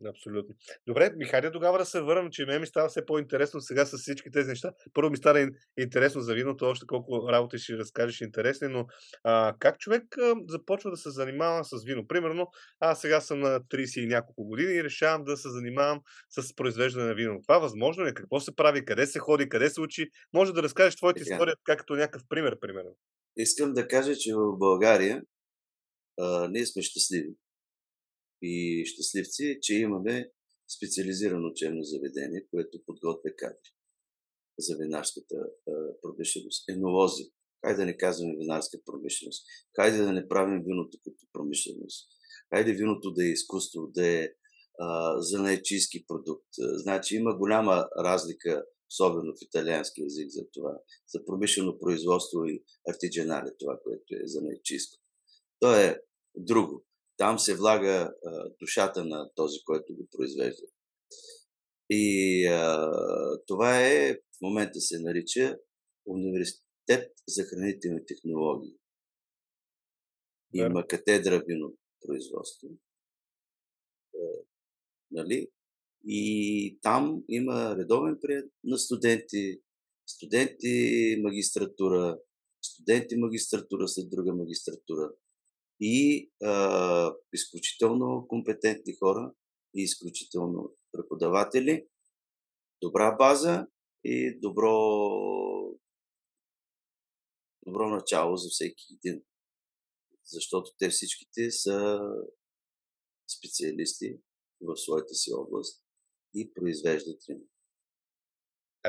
[0.06, 0.56] Абсолютно.
[0.88, 3.98] Добре, ми хайде тогава да се върнем, че ме ми става все по-интересно сега с
[3.98, 4.72] всички тези неща.
[4.94, 8.86] Първо ми стана интересно за виното, още колко работи ще разкажеш интересни, но
[9.24, 12.08] а, как човек а, започва да се занимава с вино?
[12.08, 12.48] Примерно,
[12.80, 17.08] аз сега съм на 30 и няколко години и решавам да се занимавам с произвеждане
[17.08, 17.42] на вино.
[17.48, 18.14] Това възможно ли?
[18.14, 18.86] Какво се прави?
[18.86, 19.50] Къде се ходи?
[19.50, 20.10] Къде се учи?
[20.34, 21.34] Може да разкажеш твоята така.
[21.34, 22.96] история като някакъв пример, примерно.
[23.38, 25.22] Искам да кажа, че в България
[26.20, 27.30] а, ние сме щастливи
[28.42, 30.32] и щастливци, че имаме
[30.78, 33.74] специализирано учебно заведение, което подготвя кадри
[34.60, 35.36] за винарската
[36.02, 36.70] промишленост.
[36.70, 37.24] Енолози.
[37.66, 39.46] Хайде да не казваме винарска промишленост.
[39.76, 42.10] Хайде да не правим виното като промишленост.
[42.54, 44.30] Хайде виното да е изкуство, да е
[45.18, 46.48] занаечийски продукт.
[46.58, 53.52] Значи има голяма разлика, особено в италиански язик за това, за промишлено производство и артидженале,
[53.60, 54.98] това, което е занаечийско.
[55.60, 56.02] То е
[56.36, 56.87] друго.
[57.18, 60.64] Там се влага а, душата на този, който го произвежда.
[61.90, 62.92] И а,
[63.48, 65.58] това е, в момента се нарича
[66.06, 68.74] Университет за хранителни технологии.
[70.54, 71.74] Има катедра вино
[72.06, 72.70] производство.
[74.16, 74.20] А,
[75.12, 75.48] нали?
[76.06, 79.62] И там има редовен прият на студенти,
[80.08, 82.20] студенти магистратура,
[82.62, 85.12] студенти магистратура след друга магистратура
[85.80, 89.34] и а, изключително компетентни хора
[89.76, 91.88] и изключително преподаватели,
[92.82, 93.68] добра база
[94.04, 94.74] и добро,
[97.66, 99.24] добро начало за всеки един.
[100.26, 102.00] Защото те всичките са
[103.38, 104.20] специалисти
[104.62, 105.84] в своята си област
[106.34, 107.46] и произвеждат вино.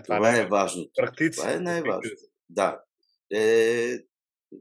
[0.05, 0.90] това, това е, е важното.
[0.94, 1.37] Практици.
[1.37, 2.22] Това е най-важното.
[2.48, 2.85] Да.
[3.29, 4.07] Те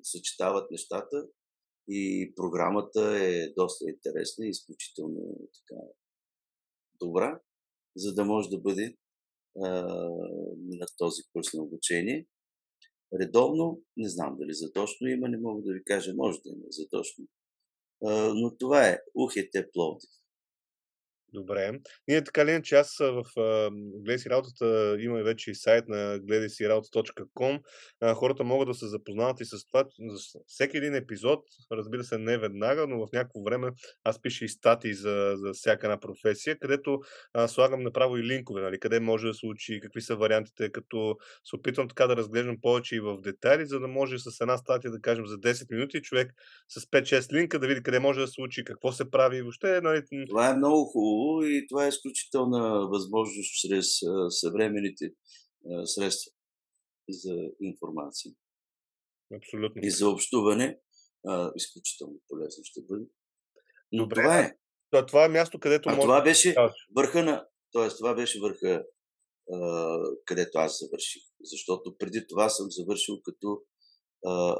[0.03, 1.27] съчетават нещата
[1.87, 5.81] и програмата е доста интересна и изключително така
[7.01, 7.41] добра,
[7.95, 8.95] за да може да бъде
[9.63, 9.69] а,
[10.57, 12.27] на този курс на обучение.
[13.21, 17.25] Редовно, не знам дали задочно има, не мога да ви кажа, може да има задочно.
[18.05, 20.09] А, но това е Ухете Пловдив.
[21.33, 21.79] Добре.
[22.07, 23.23] Ние така ли, че аз в
[23.71, 27.59] Гледай си работата има вече и сайт на гледай си работа.com.
[28.13, 29.85] Хората могат да се запознават и с това.
[29.99, 31.39] За всеки един епизод,
[31.71, 33.71] разбира се, не веднага, но в някакво време
[34.03, 36.99] аз пиша и статии за, за всяка една професия, където
[37.33, 41.17] а, слагам направо и линкове, нали, къде може да се учи, какви са вариантите, като
[41.43, 44.91] се опитвам така да разглеждам повече и в детайли, за да може с една статия
[44.91, 46.33] да кажем за 10 минути човек
[46.69, 49.41] с 5-6 линка да види къде може да се учи, какво се прави.
[49.41, 50.01] Въобще, нали...
[50.29, 53.87] Това е много хубаво хубаво и това е изключителна възможност чрез
[54.29, 55.05] съвременните
[55.85, 56.31] средства
[57.09, 58.31] за информация.
[59.35, 59.81] Абсолютно.
[59.83, 60.79] И за общуване.
[61.55, 63.05] изключително полезно ще бъде.
[63.91, 64.57] Но Добре, това е.
[64.91, 65.89] Това, това е място, където.
[65.89, 66.05] А може...
[66.05, 66.55] това беше
[66.95, 67.47] върха на.
[67.71, 68.85] Тоест, това беше върха,
[70.25, 71.23] където аз завърших.
[71.41, 73.61] Защото преди това съм завършил като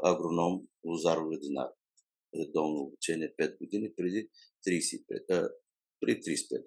[0.02, 1.68] агроном Лозаро-Лединар.
[2.40, 4.28] Редовно обучение 5 години, преди
[4.68, 5.50] 35,
[6.00, 6.64] при 35.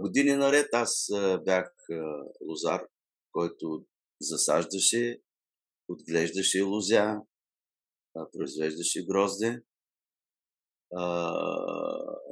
[0.00, 1.08] години наред аз
[1.44, 1.74] бях
[2.48, 2.86] лозар,
[3.32, 3.84] който
[4.20, 5.20] засаждаше,
[5.88, 7.16] отглеждаше лозя,
[8.32, 9.62] произвеждаше грозде.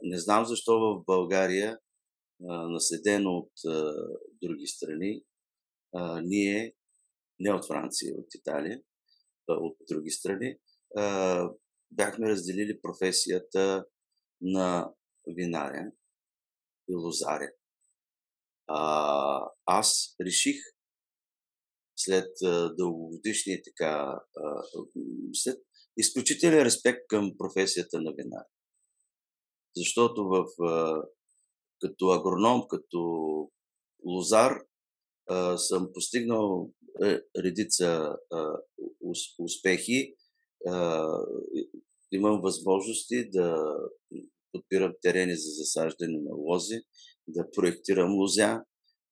[0.02, 1.78] Не знам защо в България,
[2.48, 3.52] наследено от
[4.42, 5.22] други страни,
[6.22, 6.74] ние,
[7.40, 8.82] не от Франция, от Италия,
[9.48, 10.58] от други страни,
[11.90, 13.84] бяхме разделили професията
[14.42, 14.92] на
[15.26, 15.92] винаря
[16.88, 17.50] и лозаря.
[18.66, 20.56] А, аз реших
[21.96, 24.62] след а, дългогодишния така, а,
[25.32, 25.58] след
[25.96, 28.44] изключителен респект към професията на винар.
[29.76, 31.02] Защото в, а,
[31.80, 33.00] като агроном, като
[34.06, 34.58] лозар,
[35.28, 36.70] а, съм постигнал
[37.04, 38.56] е, редица а,
[39.38, 40.14] успехи.
[40.66, 41.06] А,
[42.12, 43.76] имам възможности да
[44.52, 46.80] подбирам терени за засаждане на лози,
[47.28, 48.62] да проектирам лозя,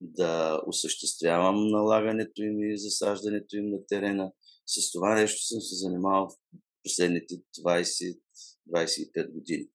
[0.00, 4.32] да осъществявам налагането им и засаждането им на терена.
[4.66, 6.34] С това нещо съм се занимавал в
[6.82, 9.68] последните 20-25 години.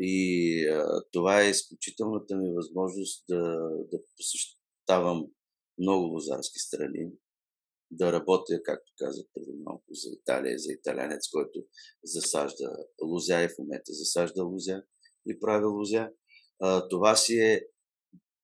[0.00, 3.42] И а, това е изключителната ми възможност да,
[3.92, 5.26] да посещавам
[5.78, 7.10] много лозарски страни,
[7.90, 11.64] да работя, както казах преди малко, за Италия, за италянец, който
[12.04, 14.82] засажда лузя и в момента засажда лузя
[15.26, 16.10] и прави лузя.
[16.90, 17.66] Това си е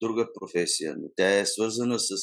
[0.00, 2.14] друга професия, но тя е свързана с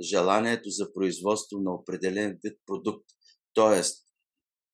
[0.00, 3.04] желанието за производство на определен вид продукт.
[3.54, 4.06] Тоест,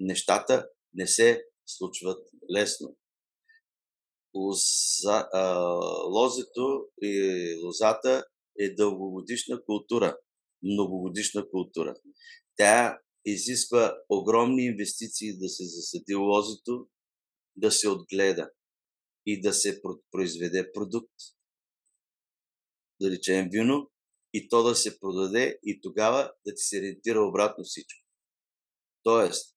[0.01, 2.97] нещата не се случват лесно.
[4.35, 5.29] Лоза,
[6.07, 8.25] лозето и лозата
[8.59, 10.19] е дългогодишна култура
[10.63, 11.95] многогодишна култура.
[12.57, 16.89] Тя изисква огромни инвестиции да се засади лозото,
[17.57, 18.51] да се отгледа
[19.27, 21.15] и да се произведе продукт,
[23.01, 23.91] да речем вино,
[24.33, 28.07] и то да се продаде и тогава да ти се ориентира обратно всичко.
[29.03, 29.57] Тоест,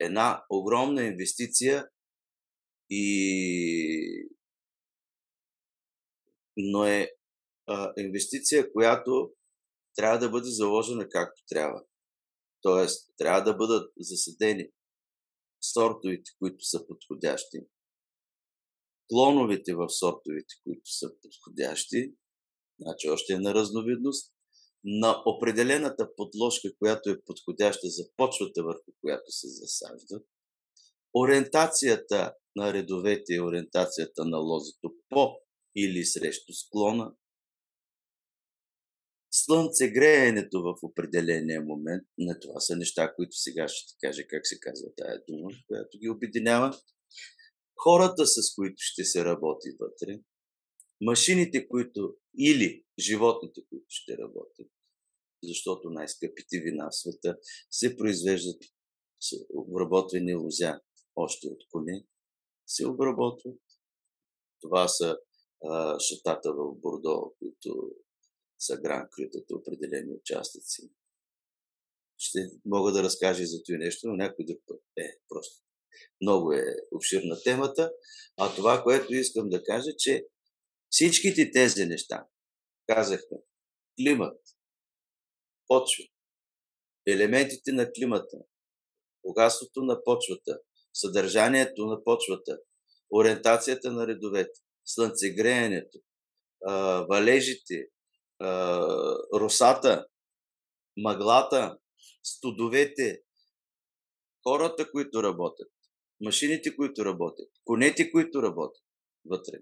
[0.00, 1.88] една огромна инвестиция
[2.90, 4.28] и
[6.56, 7.10] но е
[7.66, 9.32] а, инвестиция, която
[9.96, 11.84] трябва да бъде заложена както трябва.
[12.62, 14.68] Тоест, трябва да бъдат засадени
[15.60, 17.58] сортовете, които са подходящи,
[19.08, 22.14] клоновете в сортовете, които са подходящи,
[22.80, 24.34] значи още е на разновидност,
[24.84, 30.26] на определената подложка, която е подходяща за почвата, върху която се засаждат,
[31.14, 35.36] ориентацията на редовете и ориентацията на лозето по
[35.76, 37.14] или срещу склона,
[39.44, 44.60] слънцегреенето в определения момент, на това са неща, които сега ще ти кажа как се
[44.60, 46.78] казва тая дума, която ги обединява.
[47.76, 50.20] Хората, с които ще се работи вътре,
[51.00, 54.68] машините, които или животните, които ще работят,
[55.42, 57.36] защото най-скъпите вина в света
[57.70, 58.62] се произвеждат
[59.20, 60.80] с обработвани лузя
[61.16, 62.06] още от коне,
[62.66, 63.60] се обработват.
[64.60, 65.18] Това са
[65.64, 67.90] а, шатата в Бордо, които
[68.64, 70.90] са гран крютът определени участъци.
[72.18, 74.80] Ще мога да разкажа за това нещо, но някой друг път.
[74.96, 75.64] Е, просто.
[76.20, 77.92] Много е обширна темата.
[78.36, 80.26] А това, което искам да кажа, че
[80.90, 82.26] всичките тези неща,
[82.86, 83.38] казахме,
[83.96, 84.40] климат,
[85.66, 86.04] почва,
[87.06, 88.36] елементите на климата,
[89.24, 90.60] богатството на почвата,
[90.94, 92.58] съдържанието на почвата,
[93.10, 95.98] ориентацията на редовете, слънцегреенето,
[97.08, 97.88] валежите,
[99.34, 100.06] росата,
[100.96, 101.78] мъглата,
[102.22, 103.22] студовете,
[104.46, 105.72] хората, които работят,
[106.20, 108.84] машините, които работят, конете, които работят,
[109.30, 109.58] вътре.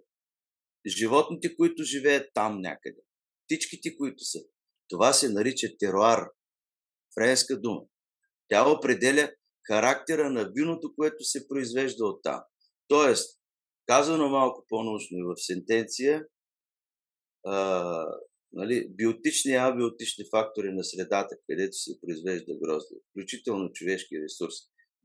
[0.86, 3.00] Животните, които живеят там някъде.
[3.44, 4.38] Птичките, които са.
[4.88, 6.28] Това се нарича теруар.
[7.14, 7.80] Френска дума.
[8.48, 9.32] Тя определя
[9.66, 12.40] характера на виното, което се произвежда от там.
[12.88, 13.40] Тоест,
[13.86, 16.24] казано малко по-научно и в сентенция,
[18.52, 24.54] нали, биотични и абиотични фактори на средата, където се произвежда грозде, включително човешки ресурс.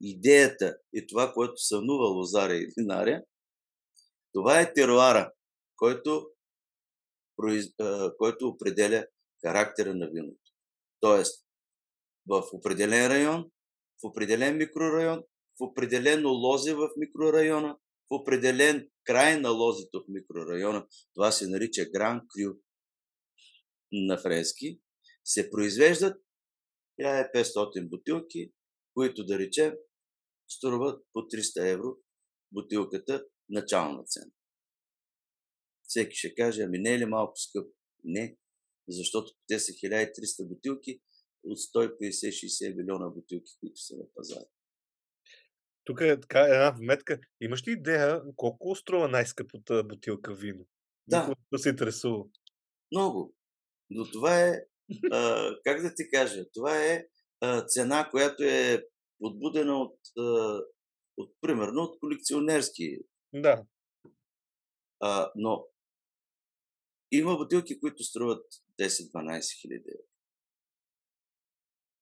[0.01, 3.23] Идеята и това, което сънува лозаря и винаря,
[4.33, 5.33] това е теруара,
[5.75, 6.29] който,
[8.17, 9.07] който определя
[9.45, 10.51] характера на виното.
[10.99, 11.45] Тоест,
[12.27, 13.51] в определен район,
[14.01, 15.23] в определен микрорайон,
[15.59, 17.77] в определено лозе в микрорайона,
[18.11, 22.53] в определен край на лозето в микрорайона, това се нарича гран крю
[23.91, 24.81] на френски,
[25.25, 26.21] се произвеждат
[27.01, 28.53] 1500 бутилки,
[28.93, 29.73] които да речем
[30.49, 31.97] струват по 300 евро
[32.51, 34.31] бутилката начална цена.
[35.83, 37.69] Всеки ще каже, ами не е ли малко скъпо?
[38.03, 38.37] Не,
[38.87, 41.01] защото те са 1300 бутилки
[41.43, 44.45] от 150-60 милиона бутилки, които са на пазара.
[45.83, 47.19] Тук е така една вметка.
[47.41, 50.65] Имаш ли идея колко струва най-скъпата бутилка вино?
[51.07, 51.35] Да.
[51.51, 52.25] Да се интересува.
[52.91, 53.36] Много.
[53.89, 54.65] Но това е,
[55.11, 57.07] а, как да ти кажа, това е
[57.41, 58.87] а, цена, която е
[59.19, 60.61] подбудена от, а,
[61.17, 62.97] от примерно, от колекционерски.
[63.33, 63.65] Да.
[64.99, 65.67] А, но
[67.11, 68.45] има бутилки, които струват
[68.79, 70.07] 10-12 хиляди евро.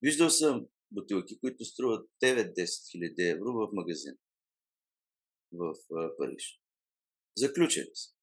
[0.01, 4.13] Виждал съм бутилки, които струват 9-10 хиляди евро в магазин
[5.51, 6.61] в а, Париж.
[7.37, 8.15] Заключени са.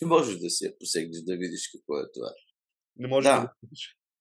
[0.00, 2.34] Не можеш да се посегнеш да видиш какво е това.
[2.96, 3.40] Не може Да.
[3.40, 3.54] да.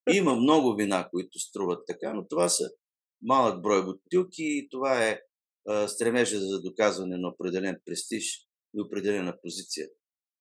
[0.15, 2.71] Има много вина, които струват така, но това са
[3.21, 5.21] малък брой бутилки и това е
[5.67, 9.87] а, стремежа за доказване на определен престиж и определена позиция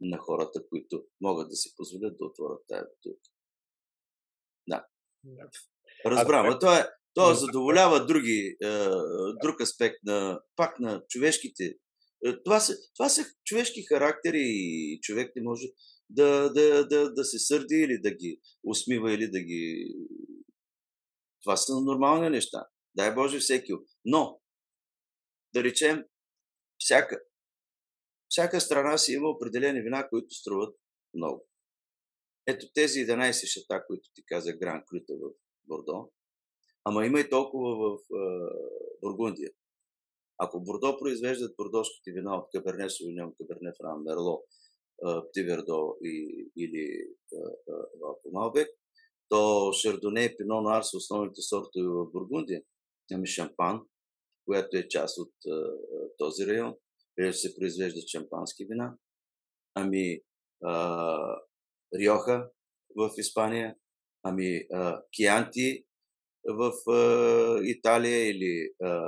[0.00, 3.30] на хората, които могат да си позволят да отворят тази бутилка.
[4.68, 4.86] Да.
[6.06, 8.88] Разбрам, а това, е, това задоволява други, е,
[9.42, 11.74] друг аспект на, пак на човешките.
[12.44, 15.66] Това са, това са човешки характери и човек не може
[16.10, 19.94] да, да, да, да се сърди или да ги усмива или да ги...
[21.42, 22.66] Това са нормални неща.
[22.94, 23.72] Дай Боже всеки.
[24.04, 24.40] Но,
[25.54, 26.04] да речем,
[26.78, 27.20] всяка,
[28.28, 30.76] всяка страна си има определени вина, които струват
[31.14, 31.46] много.
[32.46, 35.30] Ето тези 11 шата, които ти каза Гран Крюта в
[35.68, 36.10] Бордо,
[36.84, 38.20] ама има и толкова в е,
[39.00, 39.50] Бургундия.
[40.38, 44.44] Ако Бордо произвеждат бордоските вина от Каберне Совиньон, Каберне Фран, Мерло,
[45.28, 47.06] Птивердо и, или
[48.32, 48.68] Малбек,
[49.28, 52.62] то Шардоне и Пино Нуар са основните сортове в Бургундия.
[53.12, 53.80] Ами Шампан,
[54.44, 55.72] която е част от а,
[56.18, 56.74] този район,
[57.16, 58.96] където се произвеждат шампански вина.
[59.74, 60.20] Ами
[60.64, 61.36] а,
[61.94, 62.50] Риоха
[62.96, 63.76] в Испания,
[64.22, 65.84] ами а, Кианти
[66.48, 69.02] в а, Италия или а,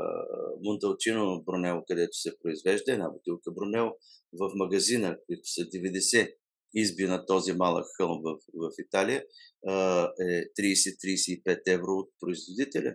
[0.63, 3.97] Монталчино Брунело, където се произвежда една бутилка Брунело
[4.33, 6.35] в магазина, които са 90
[6.75, 9.25] изби на този малък хълм в, в Италия,
[9.67, 12.95] а, е 30-35 евро от производителя.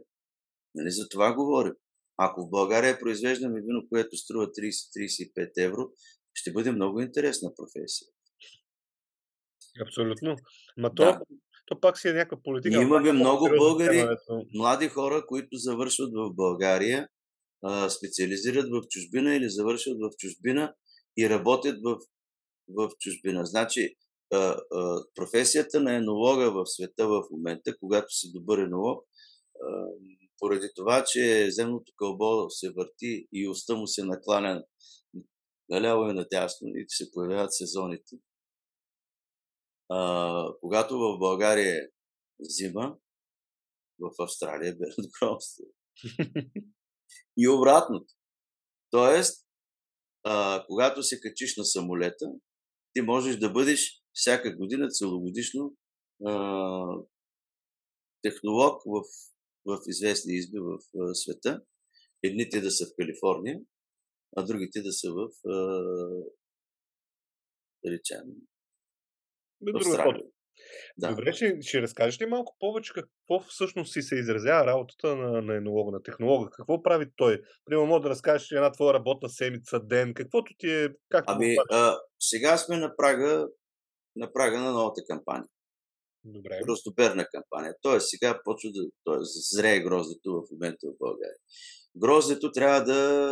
[0.75, 1.73] Нали, за това говорим.
[2.17, 5.89] Ако в България произвеждаме вино, което струва 30-35 евро,
[6.33, 8.07] ще бъде много интересна професия.
[9.81, 10.35] Абсолютно.
[10.77, 11.21] Ма то, Да.
[11.67, 12.81] То пак си е някаква политика.
[12.81, 14.07] Имаме много българи,
[14.53, 17.07] млади хора, които завършват в България,
[17.89, 20.73] специализират в чужбина или завършват в чужбина
[21.17, 21.97] и работят в,
[22.69, 23.45] в чужбина.
[23.45, 23.95] Значи,
[25.15, 29.03] професията на енолога в света в момента, когато си добър енолог,
[30.39, 34.63] поради това, че земното кълбо се върти и уста му се накланя
[35.69, 38.15] наляво и надясно и се появяват сезоните.
[39.89, 41.89] А, когато в България
[42.39, 42.97] зима,
[43.99, 45.63] в Австралия берат громство.
[47.37, 48.13] И обратното.
[48.91, 49.47] Тоест,
[50.23, 52.25] а, когато се качиш на самолета,
[52.93, 55.75] ти можеш да бъдеш всяка година целогодишно
[56.25, 56.33] а,
[58.21, 59.03] технолог в,
[59.65, 61.61] в известни изби в а, света.
[62.23, 63.59] Едните да са в Калифорния,
[64.37, 65.55] а другите да са в, а,
[67.83, 68.23] да речем,
[70.97, 71.09] Да.
[71.09, 75.55] Добре, ще, ще разкажеш ли малко повече какво всъщност си се изразява работата на, на
[75.55, 76.49] енолога, на технолога?
[76.49, 77.41] Какво прави той?
[77.65, 81.97] Примерно, може да разкажеш една твоя работна седмица, ден, каквото ти е, както Ами, а,
[82.19, 83.47] сега сме на прага,
[84.15, 85.47] на прага на новата кампания.
[86.23, 86.59] Добре.
[86.65, 87.75] гроздоберна кампания.
[87.81, 91.37] Тоест сега почва да тоест, зрее гроздето в момента в България.
[91.95, 93.31] Гроздето трябва да,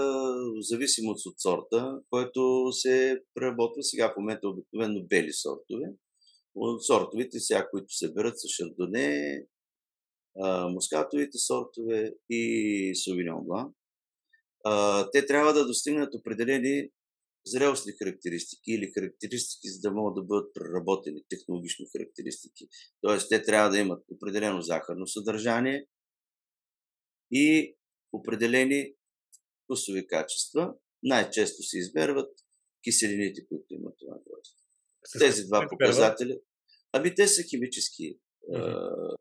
[0.60, 5.86] зависимост от сорта, който се преработва сега в момента обикновено бели сортове.
[6.80, 9.46] Сортовите, сега, които се берат са шардоне,
[10.70, 13.74] мускатовите сортове и Sauvignon Blanc.
[15.12, 16.90] Те трябва да достигнат определени
[17.46, 22.68] зрелостни характеристики или характеристики, за да могат да бъдат преработени, технологични характеристики.
[23.02, 25.88] Тоест, те трябва да имат определено захарно съдържание
[27.32, 27.76] и
[28.14, 28.94] определени
[29.64, 30.74] вкусови качества.
[31.04, 32.40] Най-често се измерват
[32.84, 34.65] киселините, които имат това грозде.
[35.20, 36.36] Тези два показателя.
[36.94, 38.20] Ами те са химически.
[38.54, 39.16] Mm-hmm.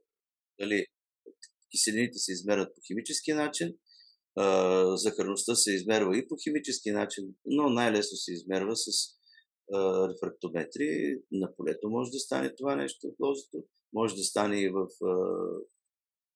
[0.61, 0.87] дали,
[1.71, 3.75] киселините се измерват по химически начин,
[4.95, 8.89] захарността се измерва и по химически начин, но най-лесно се измерва с
[9.73, 11.19] а, рефрактометри.
[11.33, 15.15] На полето може да стане това нещо от лозето, може да стане и в, а,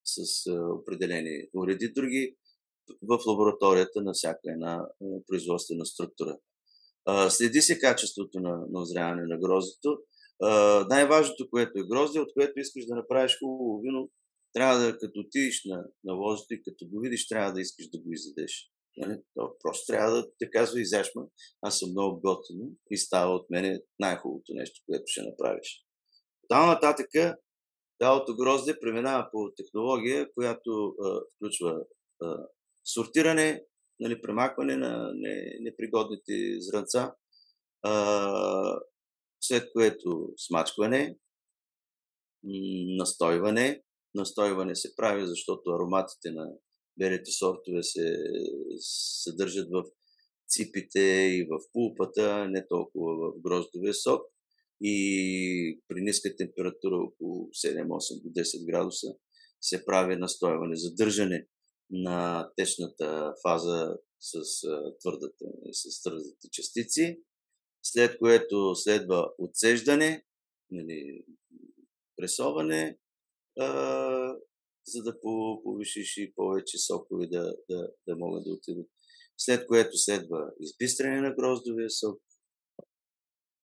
[0.05, 2.37] с а, определени уреди други
[3.03, 4.87] в лабораторията на всяка една
[5.27, 6.39] производствена структура.
[7.31, 9.99] Следи се качеството на, на озряване на гроздето.
[10.91, 14.11] най-важното, което е грозде, от което искаш да направиш хубаво вино,
[14.53, 17.99] трябва да, като отидеш на, на лозето и като го видиш, трябва да искаш да
[17.99, 18.71] го изядеш.
[18.97, 19.21] Нали?
[19.35, 21.23] То просто трябва да те казва, изяшма,
[21.63, 25.85] аз съм много готино и става от мене най-хубавото нещо, което ще направиш.
[26.49, 27.07] Там нататък
[28.03, 31.81] цялото грозде преминава по технология, която а, включва
[32.23, 32.37] а,
[32.85, 33.65] сортиране,
[34.01, 37.15] нали, премахване на не, непригодните зранца,
[37.83, 38.81] а,
[39.41, 41.17] след което смачкване,
[42.99, 43.83] настойване,
[44.15, 46.51] настойване се прави, защото ароматите на
[46.99, 48.17] белите сортове се
[49.23, 49.85] съдържат в
[50.49, 54.23] ципите и в пулпата, не толкова в гроздовия сок.
[54.83, 59.07] И при ниска температура около 7-8 до 10 градуса
[59.61, 61.47] се прави настойване, задържане
[61.91, 64.41] на течната фаза с
[65.01, 67.21] твърдата, с твърдите частици,
[67.83, 70.25] след което следва отсеждане,
[70.71, 71.25] нали,
[72.17, 72.99] пресоване,
[73.59, 74.37] а,
[74.87, 75.21] за да
[75.65, 78.87] повишиш и повече сокове да, да, да могат да отидат.
[79.39, 82.23] След което следва избистране на гроздовия сок,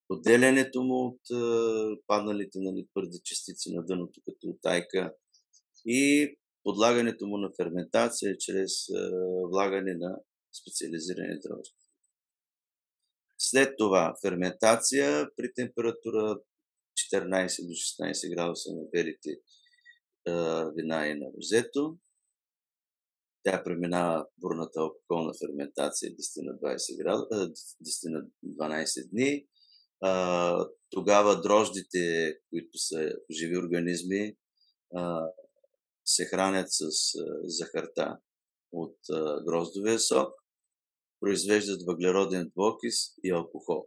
[0.09, 5.15] отделянето му от а, падналите нали, твърди частици на дъното като тайка
[5.85, 9.11] и подлагането му на ферментация чрез а,
[9.51, 10.17] влагане на
[10.61, 11.85] специализирани дрожки.
[13.37, 16.39] След това ферментация при температура
[17.13, 19.29] 14 до 16 градуса на белите
[20.75, 21.97] вина и на розето.
[23.43, 27.27] Тя преминава бурната алкохолна ферментация 10 на 20, град...
[27.31, 27.55] 10
[28.05, 29.47] на 12 дни.
[30.89, 34.37] Тогава дрождите, които са живи организми,
[36.05, 36.87] се хранят с
[37.43, 38.17] захарта
[38.71, 38.97] от
[39.45, 40.33] гроздовия сок,
[41.19, 43.85] произвеждат въглероден двокис и алкохол.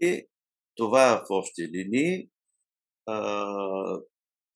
[0.00, 0.28] И
[0.76, 2.30] това в общи линии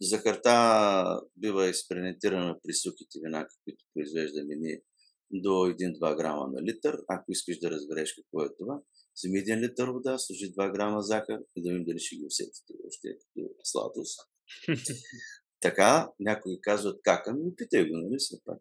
[0.03, 4.83] Захарта бива експериментирана при сухите вина, които произвеждаме ние,
[5.31, 6.99] до 1-2 грама на литър.
[7.09, 8.81] Ако искаш да разбереш какво е това,
[9.17, 12.73] вземи 1 литър вода, сложи 2 грама захар и да видим дали ще ги усетите
[12.83, 14.21] въобще като сладост.
[15.63, 18.59] така, някои казват как, ами опитай го, нали се пак.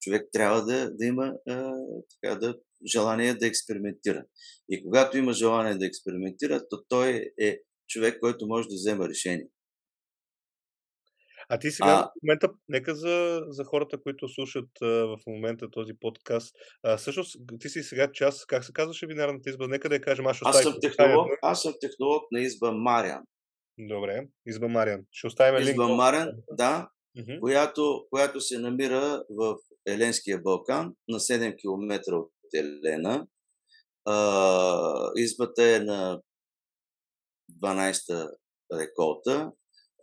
[0.00, 1.72] Човек трябва да, да има а,
[2.14, 4.24] така, да, желание да експериментира.
[4.68, 7.58] И когато има желание да експериментира, то той е
[7.88, 9.48] човек, който може да взема решение.
[11.48, 12.04] А ти сега а...
[12.04, 17.36] в момента, нека за, за хората, които слушат а, в момента този подкаст, а, всъщност
[17.60, 19.66] ти си сега част, как се казваше винарната изба?
[19.68, 23.22] Нека да я кажем, аз аз съм, технолог, аз съм технолог на изба Мариан.
[23.88, 25.06] Добре, изба Мариан.
[25.10, 25.70] Ще оставим линк.
[25.70, 27.40] Изба Мариан, да, uh-huh.
[27.40, 29.56] която, която се намира в
[29.86, 33.26] Еленския Балкан, на 7 км от Елена.
[34.04, 36.20] А, избата е на
[37.62, 38.28] 12-та
[38.80, 39.52] реколта.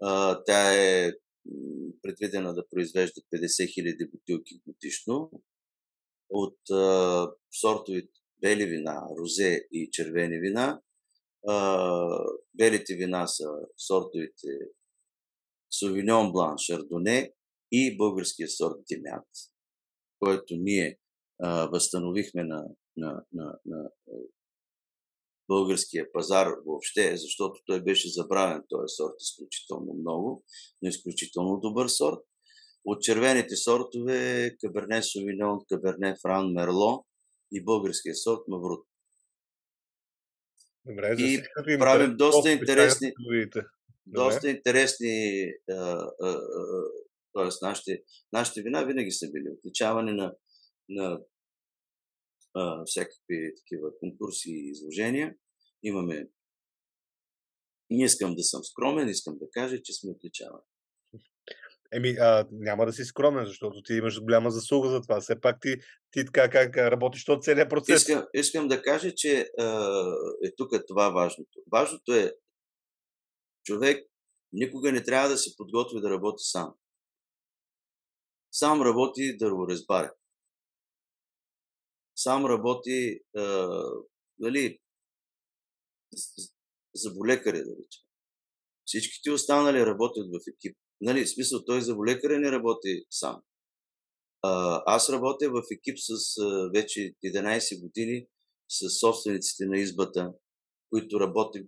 [0.02, 1.12] А, тя е
[2.02, 5.32] предвидена да произвежда 50 000 бутилки годишно
[6.30, 8.10] от а, сортови
[8.42, 10.82] бели вина, розе и червени вина.
[11.48, 13.46] А, белите вина са
[13.78, 14.48] сортовите
[15.74, 17.34] Sauvignon Blanc, Chardonnay
[17.72, 19.28] и българския сорт Демят,
[20.20, 21.00] който ние
[21.44, 22.66] а, възстановихме на,
[22.98, 23.90] на, на, на
[25.50, 30.44] българския пазар въобще, защото той беше забравен този сорт изключително много,
[30.82, 32.20] но изключително добър сорт.
[32.86, 37.06] От червените сортове Каберне Совиньон, Каберне Фран Мерло
[37.52, 38.86] и българския сорт Маврут.
[40.86, 43.14] Добре, и правим доста интересни,
[44.06, 46.84] доста интересни а, а, а,
[47.34, 48.04] Тоест, нашите,
[48.34, 50.36] нашите вина винаги са били отличаване на,
[50.90, 51.22] на
[52.54, 55.36] а, всякакви такива конкурси и изложения.
[55.84, 56.28] Имаме
[57.90, 60.64] не искам да съм скромен, искам да кажа, че сме отличавани.
[61.92, 65.22] Еми, а, няма да си скромен, защото ти имаш голяма заслуга за това.
[65.22, 65.76] Все пак ти,
[66.12, 68.02] ти така как работиш от целият процес.
[68.02, 69.66] Искам, искам да кажа, че а,
[70.44, 71.60] е тук е това важното.
[71.72, 72.34] Важното е
[73.64, 74.10] човек
[74.54, 76.74] никога не трябва да се подготви да работи сам.
[78.52, 80.12] Сам работи разбаре.
[82.16, 83.84] Сам работи, а,
[84.40, 84.80] нали,
[86.96, 88.04] заболекари, да речем.
[88.86, 90.78] Всичките останали работят в екип.
[91.02, 93.42] Нали, в смисъл, той заболекаря не работи сам.
[94.42, 98.28] А, аз работя в екип с а, вече 11 години
[98.70, 100.34] с собствениците на избата,
[100.90, 101.68] които работим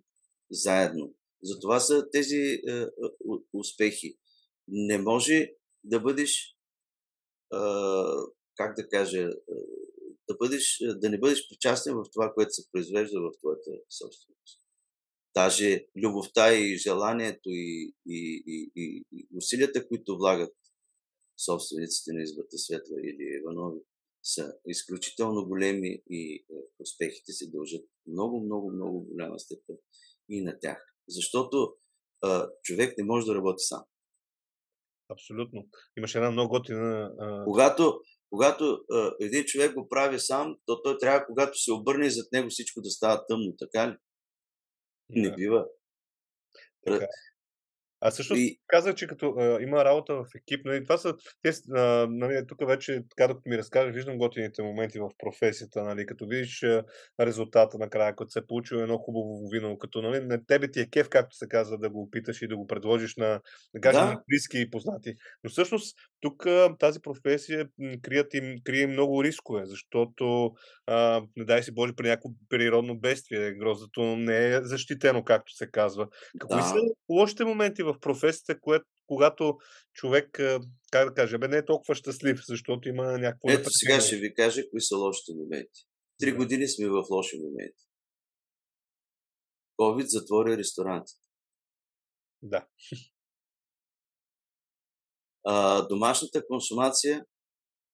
[0.51, 1.13] заедно.
[1.43, 2.89] Затова са тези а,
[3.53, 4.17] успехи.
[4.67, 5.49] Не може
[5.83, 6.55] да бъдеш,
[7.53, 8.03] а,
[8.55, 9.29] как да кажа,
[10.29, 14.60] да, бъдеш, да не бъдеш причастен в това, което се произвежда в твоята собственост
[15.35, 20.53] даже любовта и желанието и, и, и, и, и усилията, които влагат
[21.45, 23.79] собствениците на избата Светла или Иванови,
[24.23, 29.77] са изключително големи и е, успехите се дължат много, много, много голяма степен
[30.29, 30.95] и на тях.
[31.07, 31.75] Защото
[32.21, 33.83] а, човек не може да работи сам.
[35.09, 35.67] Абсолютно.
[35.97, 37.11] Имаше една много готина.
[37.19, 37.43] А...
[37.43, 42.31] Когато, когато а, един човек го прави сам, то той трябва, когато се обърне зад
[42.31, 43.95] него, всичко да става тъмно, така ли?
[45.15, 45.35] Не да.
[45.35, 45.69] бива.
[46.85, 47.07] Така.
[48.01, 48.57] А също и...
[48.67, 52.67] казах, че като а, има работа в екип, нали, това са, те, а, нали, тук
[52.67, 56.83] вече, така да ми разкажеш, виждам готините моменти в професията, нали, като видиш а,
[57.21, 60.89] резултата накрая, като се е получил едно хубаво вино, като нали, на тебе ти е
[60.89, 63.41] кеф, както се казва, да го опиташ и да го предложиш на,
[63.75, 64.11] да кажем, да.
[64.11, 65.15] на близки и познати.
[65.43, 66.45] Но всъщност тук
[66.79, 67.67] тази професия
[68.01, 70.51] крият им, крие много рискове, защото
[70.87, 75.71] а, не дай си Боже при някакво природно бедствие, гроздото не е защитено, както се
[75.71, 76.07] казва.
[76.39, 76.63] Какви да.
[76.63, 76.75] са
[77.09, 79.57] лошите моменти в професията, което, когато
[79.93, 80.39] човек,
[80.91, 83.49] как да кажа, бе, не е толкова щастлив, защото има някакво...
[83.49, 85.87] Ето сега ще ви кажа кои са лошите моменти.
[86.19, 87.83] Три години сме в лоши моменти.
[89.79, 91.27] COVID затвори ресторантите.
[92.41, 92.67] Да.
[95.43, 97.25] А, домашната консумация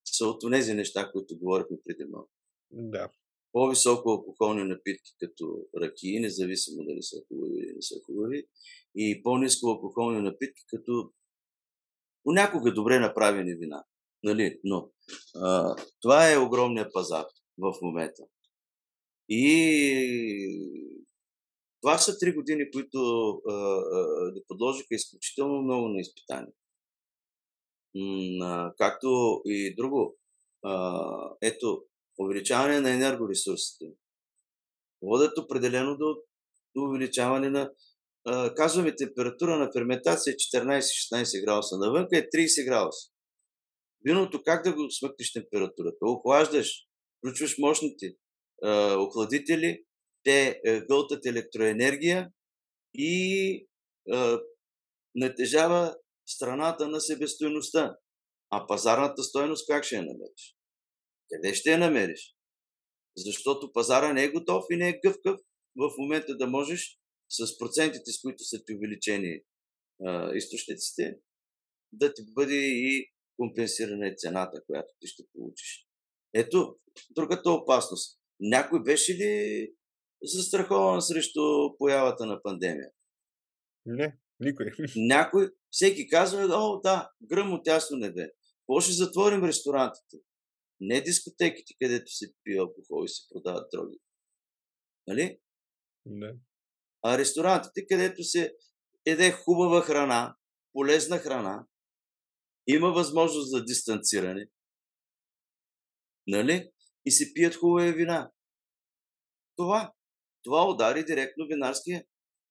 [0.06, 2.32] са от тези неща, които говорихме преди малко.
[2.72, 3.10] Да.
[3.52, 8.48] По-високо алкохолни напитки, като ръки, независимо дали са хубави или не са хубави,
[8.96, 11.12] и по-низко алкохолни напитки, като
[12.24, 13.84] понякога добре направени вина.
[14.24, 14.60] Нали?
[14.64, 14.90] Но
[15.36, 17.26] а, това е огромният пазар
[17.58, 18.24] в момента.
[19.30, 20.88] И
[21.82, 22.98] това са три години, които
[24.34, 26.54] да подложиха изключително много на изпитания.
[27.96, 30.18] М- както и друго.
[30.64, 31.84] А, ето,
[32.18, 33.86] увеличаване на енергоресурсите.
[35.02, 36.16] Водят определено до,
[36.76, 37.72] до увеличаване на
[38.56, 41.78] казваме температура на ферментация 14-16 градуса.
[41.78, 43.10] Навънка е 30 градуса.
[44.06, 45.98] Виното как да го смъкнеш температурата?
[46.02, 46.88] Охлаждаш,
[47.18, 48.16] включваш мощните
[48.64, 49.84] а, охладители,
[50.24, 52.30] те а, гълтат електроенергия
[52.94, 53.68] и
[54.12, 54.40] а,
[55.16, 55.96] натежава
[56.26, 57.98] страната на себестойността.
[58.50, 60.57] А пазарната стойност как ще я намериш?
[61.30, 62.36] Къде ще я намериш?
[63.18, 65.40] Защото пазара не е готов и не е гъвкав
[65.76, 67.00] в момента да можеш
[67.30, 69.42] с процентите, с които са ти увеличени
[70.06, 71.20] а, източниците,
[71.92, 75.88] да ти бъде и компенсирана и цената, която ти ще получиш.
[76.34, 78.20] Ето, другата опасност.
[78.40, 79.68] Някой беше ли
[80.24, 81.42] застрахован срещу
[81.78, 82.90] появата на пандемия?
[83.86, 84.66] Не, никой.
[84.96, 88.30] Някой, всеки казва, о, да, гръм от ясно небе.
[88.62, 90.18] Какво ще затворим ресторантите?
[90.80, 93.98] Не дискотеките, където се пие алкохол и се продават дроги.
[95.08, 95.40] Нали?
[96.06, 96.38] Не
[97.04, 98.56] а, ресторантите, където се
[99.06, 100.38] еде хубава храна,
[100.74, 101.68] полезна храна,
[102.68, 104.50] има възможност за дистанциране,
[106.28, 106.72] нали?
[107.06, 108.32] И се пият хубави вина.
[109.56, 109.94] Това,
[110.44, 112.06] това удари директно винарския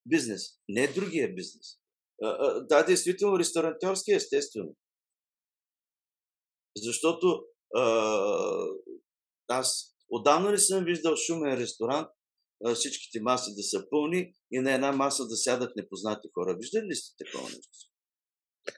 [0.07, 1.79] бизнес, не другия бизнес.
[2.69, 4.77] Да, действително, ресторантьорски естествено.
[6.77, 7.47] Защото
[9.49, 12.09] аз отдавна не съм виждал шумен ресторант,
[12.75, 16.57] всичките маси да са пълни и на една маса да сядат непознати хора.
[16.61, 17.71] Виждали ли сте такова нещо?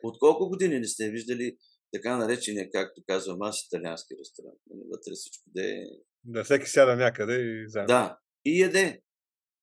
[0.02, 1.56] От колко години не сте виждали
[1.92, 4.58] така наречения, както казвам аз, италиански ресторант?
[4.70, 5.84] Нали, вътре всичко да е...
[6.24, 7.86] Да, всеки сяда някъде и взема.
[7.86, 9.02] Да, и яде.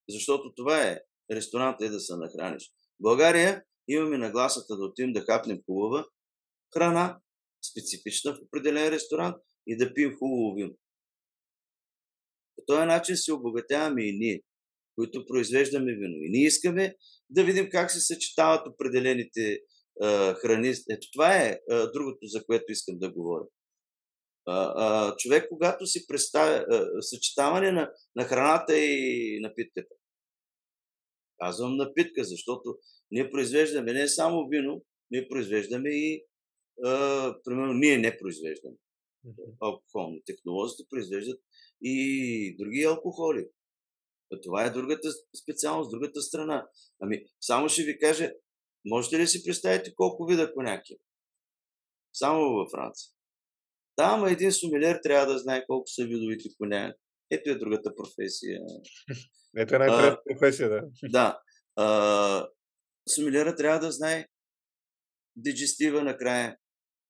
[0.10, 1.00] Защото това е.
[1.32, 2.72] Ресторант е да се нахраниш.
[3.00, 6.06] В България имаме нагласата да отидем да хапнем хубава
[6.74, 7.20] храна,
[7.72, 9.36] специфична в определен ресторант
[9.68, 10.76] и да пием хубаво вино.
[12.56, 14.42] По този начин се обогатяваме и ние,
[14.96, 16.16] които произвеждаме вино.
[16.22, 16.96] И ние искаме
[17.30, 19.60] да видим как се съчетават определените
[20.02, 20.74] а, храни.
[20.90, 23.46] Ето това е а, другото, за което искам да говоря.
[24.46, 29.96] А, а, човек, когато си представя а, съчетаване на, на храната и напитката.
[31.40, 32.78] Казвам напитка, защото
[33.12, 36.26] ние произвеждаме не само вино, ние произвеждаме и,
[36.84, 38.78] а, примерно, ние не произвеждаме
[39.62, 40.22] алкохолни.
[40.26, 41.40] Технолозите произвеждат
[41.82, 43.50] и други алкохоли.
[44.44, 45.10] Това е другата
[45.44, 46.68] специалност, другата страна.
[47.02, 48.32] Ами, само ще ви кажа,
[48.86, 50.98] можете ли си представите колко вида коняки?
[52.14, 53.12] Само във Франция.
[53.98, 56.98] Да, ама един сумилер трябва да знае колко са видовите коняки.
[57.32, 58.60] Ето е другата професия.
[59.58, 60.82] Ето е най-приятна професия, да.
[61.04, 61.40] Да.
[61.76, 62.48] А,
[63.16, 64.28] сумилера трябва да знае
[65.36, 66.58] диджестива накрая,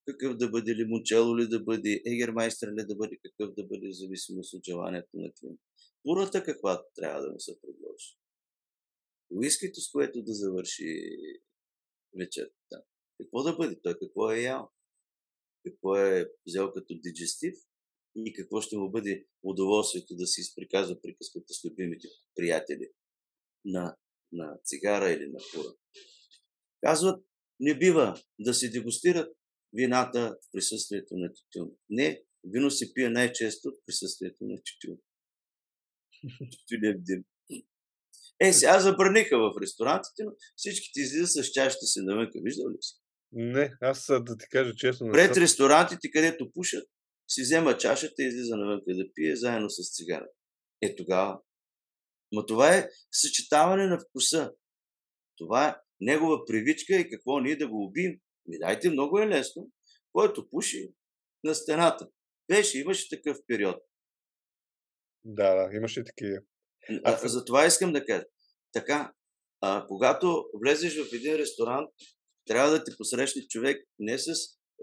[0.06, 3.98] какъв да бъде лимончело ли да бъде, егермайстър ли да бъде, какъв да бъде, в
[3.98, 5.64] зависимост от желанието на клиента.
[6.04, 8.18] Пурата каква трябва да му се предложи.
[9.30, 10.86] Уискито, с което да завърши
[12.20, 12.84] вечерта.
[13.18, 13.82] Какво да бъде?
[13.82, 14.72] Той какво е ял?
[15.66, 17.56] Какво е взел като диджестив?
[18.16, 22.92] И какво ще му бъде удоволствието да си изприказва приказката с любимите приятели
[23.66, 23.98] на,
[24.32, 25.76] на цигара или на пура.
[26.82, 27.26] Казват,
[27.60, 29.38] не бива да се дегустират
[29.76, 31.72] вината в присъствието на тютюн.
[31.90, 34.98] Не, вино се пие най-често в присъствието на тютюн.
[36.52, 37.24] Тютюнев дим.
[38.40, 42.40] Е, сега забраниха в ресторантите, но всички ти излизат с чашите си навънка.
[42.44, 42.96] Виждал ли си?
[43.32, 45.12] Не, аз да ти кажа честно.
[45.12, 46.88] Пред ресторантите, където пушат,
[47.28, 50.28] си взема чашата и излиза навънка да пие заедно с цигара.
[50.82, 51.40] Е тогава.
[52.32, 54.54] Но това е съчетаване на вкуса.
[55.38, 58.20] Това е негова привичка и какво ние да го убием.
[58.48, 59.70] Ми дайте, много е лесно.
[60.14, 60.94] Който пуши
[61.44, 62.08] на стената.
[62.48, 63.78] Беше, имаше такъв период.
[65.26, 66.38] Да, да, имаше такива.
[67.04, 68.26] А, за това искам да кажа.
[68.74, 69.14] Така,
[69.62, 71.90] а, когато влезеш в един ресторант,
[72.46, 74.34] трябва да те посрещне човек не с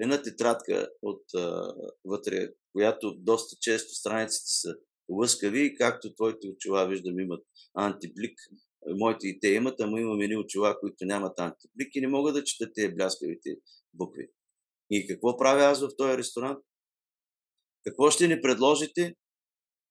[0.00, 4.74] една тетрадка от а, вътре, която доста често страниците са
[5.08, 7.44] лъскави, както твоите очила виждам имат
[7.74, 8.38] антиблик.
[8.86, 12.74] Моите и те имат, ама имаме ни очила, които нямат антиблик не могат да четат
[12.74, 13.50] тези бляскавите
[13.94, 14.28] букви.
[14.90, 16.58] И какво правя аз в този ресторант?
[17.84, 19.14] Какво ще ни предложите?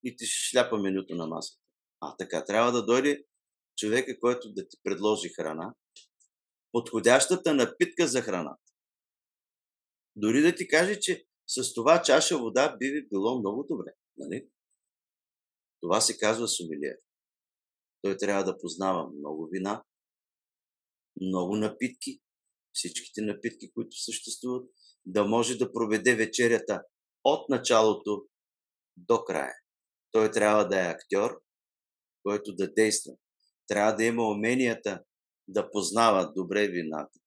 [0.04, 1.62] И ти шляпа менюто на масата.
[2.02, 3.24] А така, трябва да дойде
[3.78, 5.76] човека, който да ти предложи храна,
[6.72, 8.62] подходящата напитка за храната.
[10.16, 13.94] Дори да ти каже, че с това чаша вода би ви било много добре.
[14.18, 14.48] Нали?
[15.82, 16.98] Това се казва сумилиер.
[18.02, 19.84] Той трябва да познава много вина,
[21.22, 22.22] много напитки,
[22.74, 24.70] всичките напитки, които съществуват,
[25.06, 26.84] да може да проведе вечерята
[27.24, 28.26] от началото
[28.98, 29.54] до края.
[30.12, 31.42] Той трябва да е актьор,
[32.24, 33.14] който да действа.
[33.68, 35.04] Трябва да има уменията
[35.48, 37.20] да познава добре вината,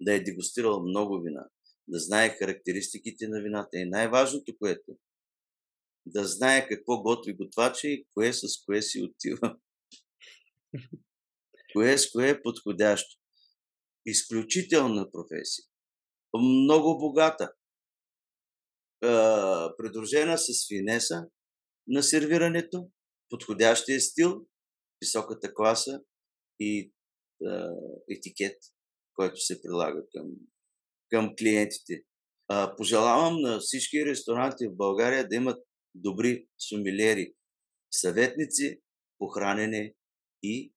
[0.00, 1.48] да е дегустирал много вина,
[1.88, 3.78] да знае характеристиките на вината.
[3.78, 4.96] И най-важното, което
[6.06, 9.56] да знае какво готви готвача и кое с кое си отива.
[11.72, 13.20] Кое с кое е подходящо.
[14.06, 15.64] Изключителна професия.
[16.34, 17.52] Много богата.
[19.76, 21.26] придружена с финеса
[21.88, 22.90] на сервирането,
[23.30, 24.46] подходящия стил,
[25.02, 26.00] високата класа
[26.60, 26.92] и
[28.10, 28.58] етикет,
[29.14, 30.30] който се прилага към
[31.10, 32.04] към клиентите.
[32.76, 35.64] Пожелавам на всички ресторанти в България да имат
[35.94, 37.34] добри сумилери,
[37.90, 38.80] съветници
[39.18, 39.94] по хранене
[40.44, 40.72] и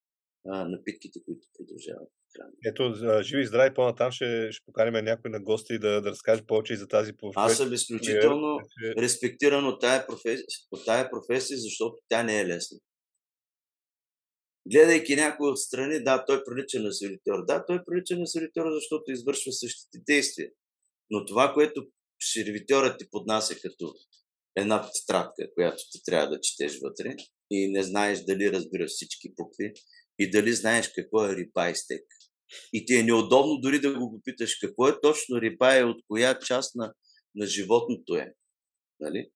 [0.47, 2.09] а, напитките, които продължават.
[2.65, 6.73] Ето, живи и здрави, по-натам ще, ще поканим някой на гости да, да разкаже повече
[6.73, 7.45] и за тази професия.
[7.45, 8.59] Аз съм изключително
[8.97, 12.79] респектиран от тая, професия, от тая професия, защото тя не е лесна
[14.71, 17.45] гледайки някой отстрани, да, той прилича на сервитьор.
[17.45, 20.49] Да, той прилича на сервитьор, защото извършва същите действия.
[21.09, 21.87] Но това, което
[22.19, 23.93] сервитьорът ти поднася като
[24.55, 27.15] една тетрадка, която ти трябва да четеш вътре
[27.51, 29.73] и не знаеш дали разбираш всички букви
[30.19, 32.03] и дали знаеш какво е рибай стек.
[32.73, 36.75] И ти е неудобно дори да го попиташ какво е точно рибай, от коя част
[36.75, 36.93] на,
[37.35, 38.33] на животното е.
[38.99, 39.31] Нали?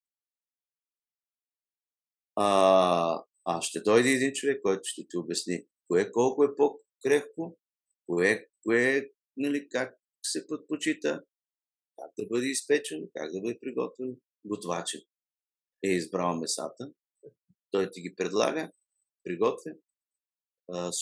[2.36, 7.58] А, а ще дойде един човек, който ще ти обясни кое колко е по-крехко,
[8.06, 11.22] кое, кое нали, как се предпочита,
[11.98, 14.16] как да бъде изпечено, как да бъде приготвен.
[14.44, 15.00] Готвачен
[15.84, 16.92] е избрал месата,
[17.72, 18.70] той ти ги предлага,
[19.24, 19.72] приготвя,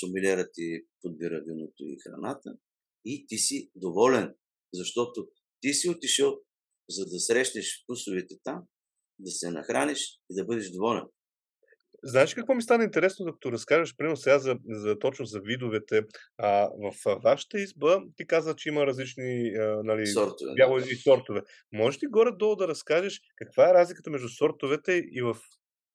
[0.00, 2.50] сумилерът ти подбира виното и храната
[3.04, 4.34] и ти си доволен,
[4.74, 5.28] защото
[5.60, 6.40] Ти си отишъл,
[6.90, 8.62] за да срещнеш вкусовете там,
[9.18, 11.04] да се нахраниш и да бъдеш доволен.
[12.04, 16.02] Знаеш какво ми стана интересно, докато разкажеш, примерно сега за, за точно за видовете.
[16.38, 20.52] А, в вашата изба ти каза, че има различни а, нали, Сортове.
[20.56, 20.90] бяло да.
[20.90, 21.42] и сортове.
[21.72, 25.36] Можеш ли горе-долу да разкажеш каква е разликата между сортовете и в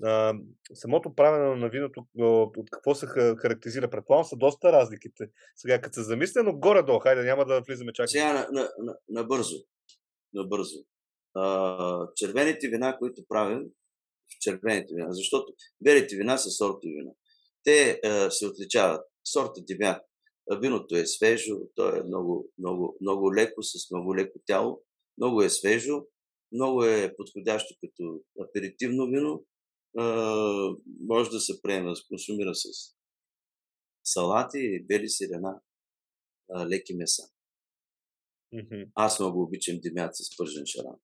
[0.03, 0.33] а,
[0.73, 3.89] самото правене на виното, от, какво се ха- характеризира?
[3.89, 5.29] Предполагам са доста разликите.
[5.55, 8.09] Сега, като се замисля, но горе-долу, хайде, няма да влизаме чак.
[8.09, 9.57] Сега на, на, на, набързо.
[10.33, 10.79] Набързо.
[12.15, 13.63] Червените вина, които правим,
[14.27, 17.11] в червените вина, защото белите вина са сортови вина.
[17.63, 19.01] Те а, се отличават.
[19.25, 20.01] Сорта дебят.
[20.61, 24.81] Виното е свежо, то е много, много, много леко, с много леко тяло.
[25.17, 26.05] Много е свежо,
[26.51, 29.43] много е подходящо като аперитивно вино.
[30.99, 32.67] Може да се приема, да се консумира с
[34.03, 35.61] салати, бели сирена,
[36.67, 37.23] леки меса.
[38.53, 38.81] Мгм.
[38.95, 40.95] Аз много обичам димят с пържен шаран.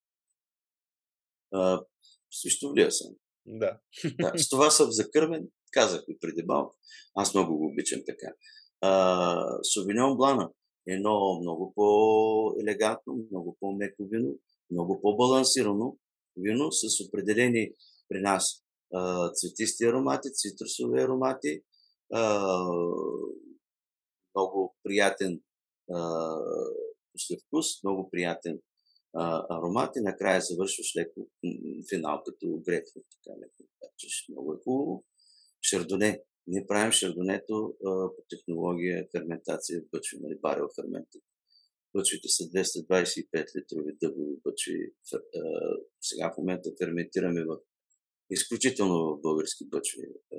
[1.53, 1.83] А,
[2.31, 3.15] Свищовлия съм.
[3.45, 3.79] Да.
[4.19, 6.77] Да, с това съм закърмен, казах ви преди малко.
[7.15, 8.33] Аз много го обичам така.
[8.81, 10.51] А, Совиньон Блана
[10.87, 14.39] е едно много по-елегантно, много по-меко вино,
[14.71, 15.97] много по-балансирано
[16.37, 17.71] вино с определени
[18.09, 18.60] при нас
[19.33, 21.63] цветисти аромати, цитрусови аромати,
[24.35, 25.41] много приятен
[27.13, 28.59] послевкус, много приятен
[29.49, 31.29] аромат и накрая завършваш леко
[31.89, 34.25] финал като грейпфрут, така леко качеш.
[34.29, 35.05] Много е хубаво.
[35.61, 36.23] Шардоне.
[36.47, 41.21] Ние правим шардонето по технология ферментация в бъчви, нали, барел ферментът.
[41.95, 44.93] Бъчвите са 225 литрови дъбови бъчви.
[46.01, 47.57] Сега в момента ферментираме в
[48.31, 50.37] изключително български бъчви а,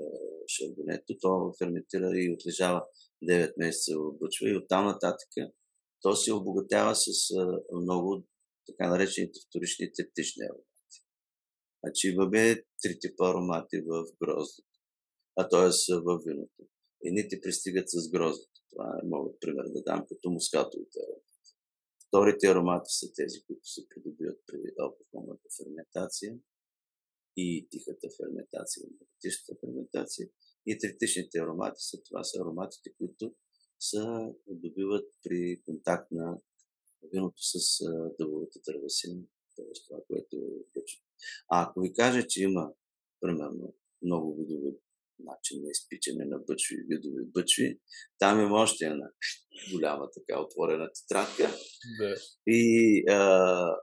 [0.49, 1.18] шардонето.
[1.20, 2.84] То ферментира и отлежава
[3.24, 5.28] 9 месеца в бъчва и оттам нататък
[6.03, 7.07] то се обогатява с
[7.38, 8.24] а, много
[8.66, 10.99] така наречените вторични триптични аромати.
[11.84, 14.78] Значи имаме три типа аромати в гроздото,
[15.36, 15.95] а т.е.
[15.95, 16.62] в виното.
[17.05, 18.61] Едните пристигат с гроздото.
[18.70, 21.51] Това е, мога пример да дам като мускатовите аромати.
[22.07, 26.38] Вторите аромати са тези, които се придобиват при алкохолната ферментация
[27.37, 28.83] и тихата ферментация,
[29.20, 30.28] тихата ферментация.
[30.66, 33.35] И третичните аромати са това са ароматите, които
[33.80, 34.01] се
[34.47, 36.39] добиват при контакт на
[37.12, 37.85] виното с
[38.18, 39.22] дъбовата дървесина,
[39.57, 39.72] т.е.
[39.89, 40.83] това, което е.
[41.49, 42.72] А ако ви кажа, че има,
[43.20, 44.70] примерно, много видове
[45.18, 47.80] начин на изпичане на бъчви, видове бъчви,
[48.18, 49.11] там има още една
[49.72, 51.57] голяма така отворена тетрадка.
[51.99, 52.14] да.
[52.47, 53.76] И а,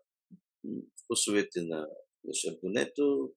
[1.04, 1.88] вкусовете на,
[2.24, 3.32] на шардонето,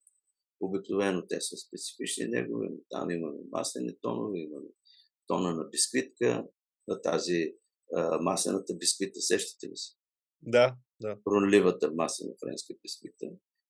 [0.62, 4.68] обикновено те са специфични негови, там имаме маслени тонове, имаме
[5.26, 6.46] тона на бисквитка,
[6.88, 7.54] на тази
[7.94, 9.94] а, маслената бисквита, сещате ли се?
[10.42, 11.18] Да, да.
[11.24, 13.26] Пронливата маслена френска бисквита,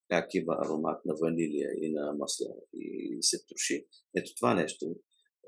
[0.08, 3.86] как има аромат на ванилия и на масло и се троши.
[4.16, 4.96] Ето това нещо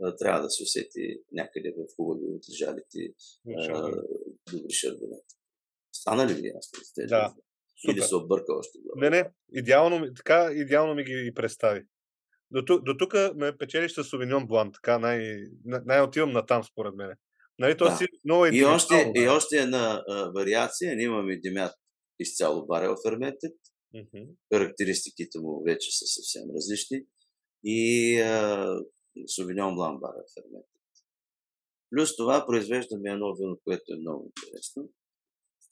[0.03, 3.15] а, трябва да се усети някъде в хубави отлежалите
[4.53, 5.35] добри шардонета.
[5.93, 7.07] Стана ли ви ясно?
[7.09, 7.35] Да.
[7.89, 7.93] Неща?
[7.93, 8.09] Или Супер.
[8.09, 8.79] се обърка още?
[8.97, 11.83] Не, не, идеално, така идеално ми ги представи.
[12.51, 16.95] До, до тук ме печелиш с Сувиньон Блан, така най, най- най-отивам на там, според
[16.95, 17.11] мен.
[17.59, 17.97] Нали, то Да.
[17.97, 19.33] си много И още, индивидуално, и да.
[19.33, 20.97] още една а, вариация.
[20.97, 21.73] Ние имаме демят
[22.21, 23.53] изцяло барел ферментът.
[23.95, 24.25] Мгм.
[24.55, 27.05] Характеристиките му вече са съвсем различни.
[27.65, 28.67] И а,
[29.37, 30.71] Сувиньон Блан барел ферментът.
[31.91, 34.89] Плюс това произвеждаме едно вино, което е много интересно.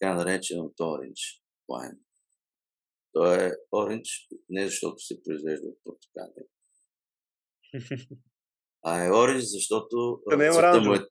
[0.01, 1.42] Така нареченото Orange
[1.73, 1.99] Wine.
[3.13, 4.09] То е оранж,
[4.49, 6.47] не защото се произвежда от Португалия,
[8.85, 11.07] а е оранж, защото Да не е цвета му е...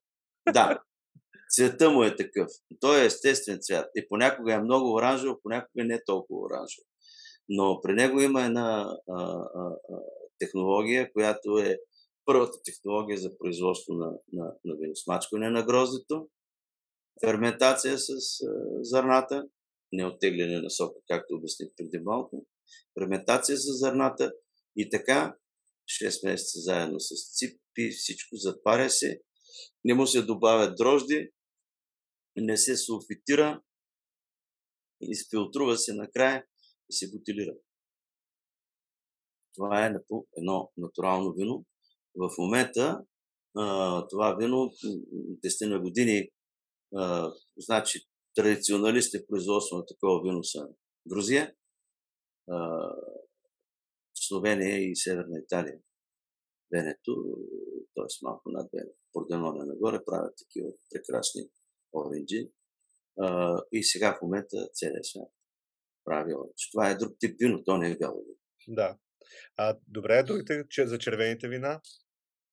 [0.53, 0.83] Да,
[1.49, 2.47] цвета му е такъв.
[2.79, 3.89] Той е естествен цвят.
[3.95, 6.85] И понякога е много оранжево, понякога не е толкова оранжево.
[7.49, 9.97] Но при него има една а, а, а,
[10.39, 11.77] технология, която е
[12.25, 16.27] първата технология за производство на, на, на виносмачкане на гроздето,
[17.25, 18.15] ферментация с а,
[18.81, 19.43] зърната,
[19.91, 22.45] неоттегляне на сока, както обясних преди малко,
[22.99, 24.33] ферментация с зърната
[24.75, 25.35] и така
[26.03, 29.21] 6 месеца заедно с ципи, всичко запаря се,
[29.85, 31.31] не му се добавят дрожди,
[32.35, 33.61] не се сулфитира,
[35.01, 36.45] изфилтрува се накрая
[36.89, 37.53] и се бутилира.
[39.55, 39.93] Това е
[40.37, 41.65] едно натурално вино.
[42.15, 43.01] В момента
[44.09, 46.29] това вино, м, м, 10 на години,
[47.57, 48.05] значи
[48.35, 50.67] традиционалисти в производство на такова вино са
[51.07, 51.53] Грузия,
[54.15, 55.79] Словения и Северна Италия.
[56.73, 57.37] Венето,
[57.95, 58.05] т.е.
[58.21, 61.41] малко над Венето, Порденоне нагоре, правят такива прекрасни
[61.93, 62.51] оранжи.
[63.19, 65.31] А, и сега в момента целият свят
[66.05, 66.69] прави оранж.
[66.71, 68.37] Това е друг тип вино, то не е бяло вино.
[68.67, 68.97] Да.
[69.57, 71.81] А, добре, другите че, за червените вина?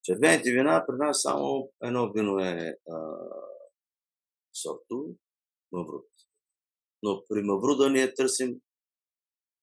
[0.04, 2.96] Червените вина при нас само едно вино е а,
[4.52, 5.16] сорто
[5.72, 6.06] Мавруд.
[7.02, 8.60] Но при Мавруда ние търсим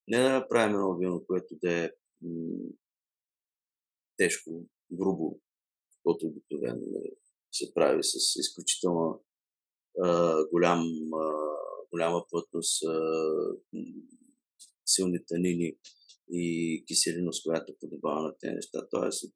[0.08, 1.90] не да направим едно вино, което да е
[2.22, 2.68] м-
[4.16, 5.40] тежко, грубо,
[5.92, 7.10] каквото обикновено нали,
[7.52, 9.24] се прави с изключително
[10.02, 10.80] а, голям,
[11.14, 11.32] а,
[11.90, 13.00] голяма плътност, а,
[14.86, 15.76] силни танини
[16.30, 18.88] и киселиност, която подобава на тези неща.
[18.90, 19.34] Тоест,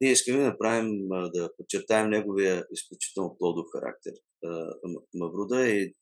[0.00, 4.12] ние искаме да направим, да подчертаем неговия изключително плодов характер.
[5.14, 5.92] Мавруда е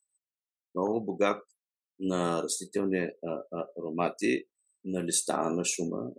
[0.75, 1.43] много богат
[2.01, 3.09] на растителни
[3.79, 4.45] аромати,
[4.85, 6.11] на листа, на шума,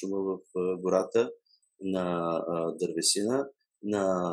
[0.00, 0.40] шума в
[0.80, 1.32] гората,
[1.80, 2.38] на
[2.80, 3.48] дървесина,
[3.82, 4.32] на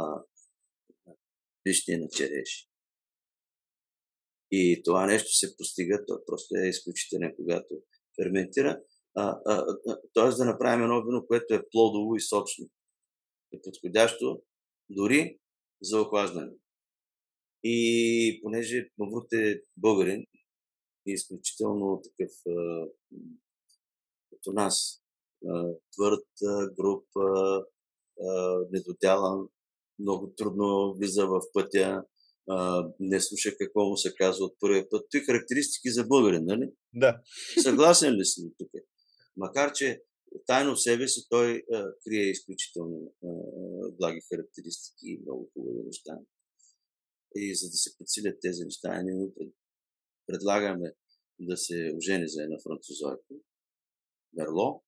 [1.67, 2.69] лишни на череши.
[4.51, 7.83] И това нещо се постига, то просто е изключително, когато
[8.15, 8.81] ферментира.
[10.13, 10.29] Т.е.
[10.37, 12.69] да направим едно вино, което е плодово и сочно.
[13.53, 14.41] Е подходящо
[14.89, 15.39] дори
[15.81, 16.51] за охлаждане.
[17.63, 20.25] И понеже Маврут е българин
[21.05, 22.31] и е изключително такъв
[24.29, 25.03] като нас,
[25.91, 26.27] твърд,
[26.75, 27.05] груп,
[28.71, 29.47] недоделан,
[29.99, 32.03] много трудно влиза в пътя,
[32.99, 35.05] не слуша какво му се казва от първия път.
[35.11, 36.71] Той характеристики за българин, нали?
[36.93, 37.21] Да.
[37.63, 38.69] Съгласен ли си тук?
[39.37, 40.01] Макар, че
[40.47, 43.27] тайно в себе си той а, крие изключително а,
[43.99, 46.17] благи характеристики и много хубави неща.
[47.35, 49.27] И за да се подсилят тези неща, ние
[50.27, 50.93] предлагаме
[51.39, 53.33] да се ожени за една французойка,
[54.33, 54.83] Мерло.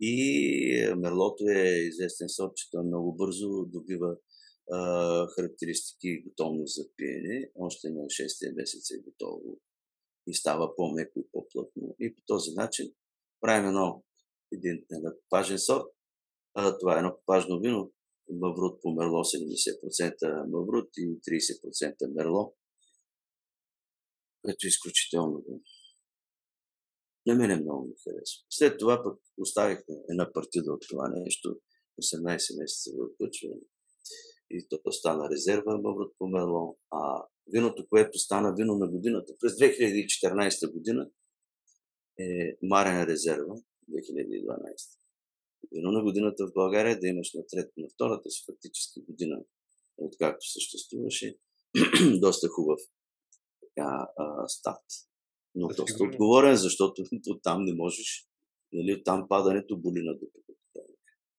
[0.00, 4.16] И Мерлото е известен сорт, че той много бързо добива
[4.72, 7.50] а, характеристики и готовност за пиене.
[7.54, 9.58] Още на 6 месец е готово
[10.26, 11.96] и става по-меко и по-плътно.
[12.00, 12.92] И по този начин
[13.40, 14.04] правим едно,
[14.52, 15.84] един, един важен сорт.
[16.54, 17.92] А, това е едно важно вино.
[18.30, 22.54] Маврут по мерло 70% маврут и 30% мерло.
[24.42, 25.44] Което е изключително.
[27.26, 28.44] На мене много ми харесва.
[28.50, 31.60] След това пък оставихме една партида от това нещо.
[32.02, 33.56] 18 месеца в отключване.
[34.50, 36.78] И то стана резерва Маврут по мерло.
[36.90, 41.10] А виното, което стана вино на годината през 2014 година,
[42.18, 43.54] е Марен резерва
[43.90, 44.98] 2012.
[45.72, 49.40] Вино на годината в България да имаш на, трет, на втората си фактически година,
[49.96, 51.36] откакто съществуваше,
[52.20, 52.80] доста хубав
[53.60, 54.84] така, а, старт.
[55.54, 56.12] Но доста сигурно.
[56.12, 57.04] отговорен, защото
[57.42, 58.26] там не можеш,
[58.72, 60.52] нали, там падането боли на дупето.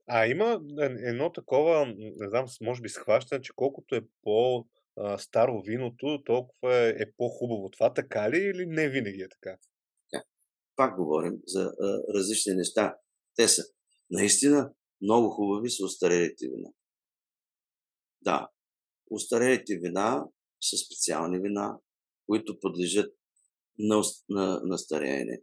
[0.09, 4.65] А има едно такова, не знам, може би схващане, че колкото е по
[5.17, 7.69] старо виното, толкова е, е по-хубаво.
[7.69, 9.57] Това така ли или не винаги е така?
[10.77, 12.97] пак говорим за а, различни неща.
[13.35, 13.63] Те са
[14.11, 16.69] наистина много хубави са устарелите вина.
[18.21, 18.49] Да,
[19.11, 20.25] устарелите вина
[20.61, 21.79] са специални вина,
[22.25, 23.13] които подлежат
[23.79, 25.41] на, на, на стареене.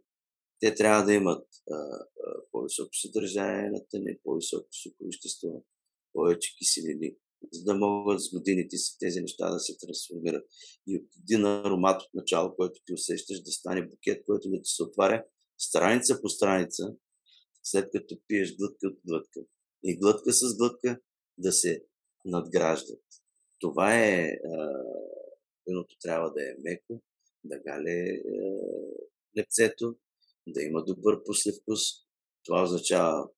[0.59, 2.07] Те трябва да имат а, а,
[2.51, 5.65] по-високо съдържание на тъне, по-високо соковещество,
[6.13, 7.15] повече киселини,
[7.51, 10.45] за да могат с годините си тези неща да се трансформират.
[10.87, 14.69] И от един аромат от начало, който ти усещаш, да стане букет, който да ти
[14.69, 15.23] се отваря
[15.57, 16.95] страница по страница,
[17.65, 19.39] след като пиеш глътка от глътка.
[19.83, 21.01] И глътка с глътка
[21.37, 21.85] да се
[22.25, 23.03] надграждат.
[23.59, 24.39] Това е.
[25.67, 27.01] Виното трябва да е меко,
[27.43, 28.21] да гале
[29.37, 29.95] лепцето,
[30.47, 31.79] да има добър послевкус.
[32.43, 33.29] Това означава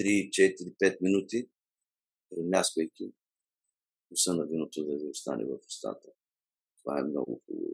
[0.00, 1.48] 3, 4, 5 минути,
[2.36, 3.12] мяскайки
[4.06, 6.08] вкуса на виното да ви остане в устата.
[6.82, 7.72] Това е много хубаво.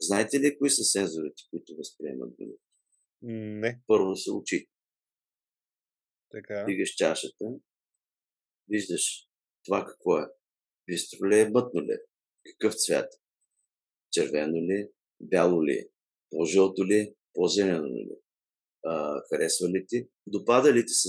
[0.00, 2.62] Знаете ли кои са сензорите, които възприемат виното?
[3.22, 3.80] Не.
[3.86, 4.68] Първо се учи.
[6.30, 6.64] Така.
[6.64, 7.44] Дигаш чашата,
[8.68, 9.28] виждаш
[9.64, 10.26] това какво е.
[10.86, 11.98] Бистро ли е, мътно ли е?
[12.46, 13.12] Какъв цвят?
[14.12, 14.90] Червено ли е?
[15.20, 15.88] Бяло ли е?
[16.30, 17.14] По-жълто ли е?
[17.34, 18.10] По-зелено ли?
[18.84, 20.08] А, харесва ли ти?
[20.26, 21.08] Допада ли ти с,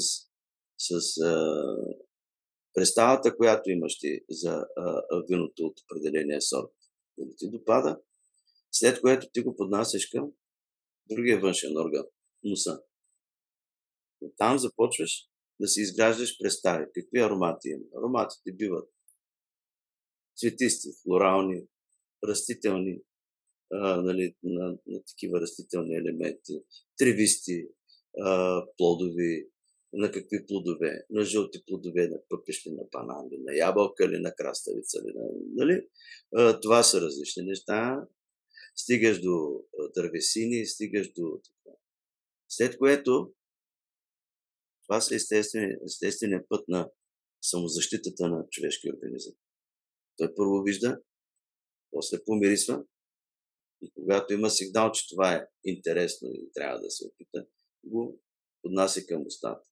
[0.78, 1.76] с а,
[2.74, 6.72] представата, която имаш ти за а, виното от определения сорт.
[7.18, 8.02] Дали ти допада?
[8.72, 10.32] След което ти го поднасяш към
[11.10, 12.06] другия външен орган,
[12.44, 12.82] носа.
[14.22, 15.26] Но там започваш
[15.60, 16.86] да си изграждаш представи.
[16.94, 17.84] Какви аромати има?
[17.98, 18.90] Ароматите биват
[20.40, 21.68] цветисти, флорални,
[22.28, 23.02] растителни,
[23.72, 26.64] а, нали, на, на такива растителни елементи,
[26.98, 27.68] тревисти,
[28.22, 29.50] а, плодови,
[29.94, 35.02] на какви плодове, на жълти плодове, на пъпешни, на банани, на ябълка или на краставица.
[35.04, 35.88] На, нали?
[36.62, 38.08] Това са различни неща.
[38.76, 39.64] Стигаш до
[39.96, 41.78] дървесини, стигаш до така.
[42.50, 43.34] След което
[44.90, 46.92] това са естествения, естествения път на
[47.42, 49.34] самозащитата на човешкия организъм.
[50.18, 51.02] Той първо вижда,
[51.92, 52.84] после помирисва
[53.82, 57.48] и когато има сигнал, че това е интересно и трябва да се опита,
[57.84, 58.22] го
[58.62, 59.66] поднася към устата.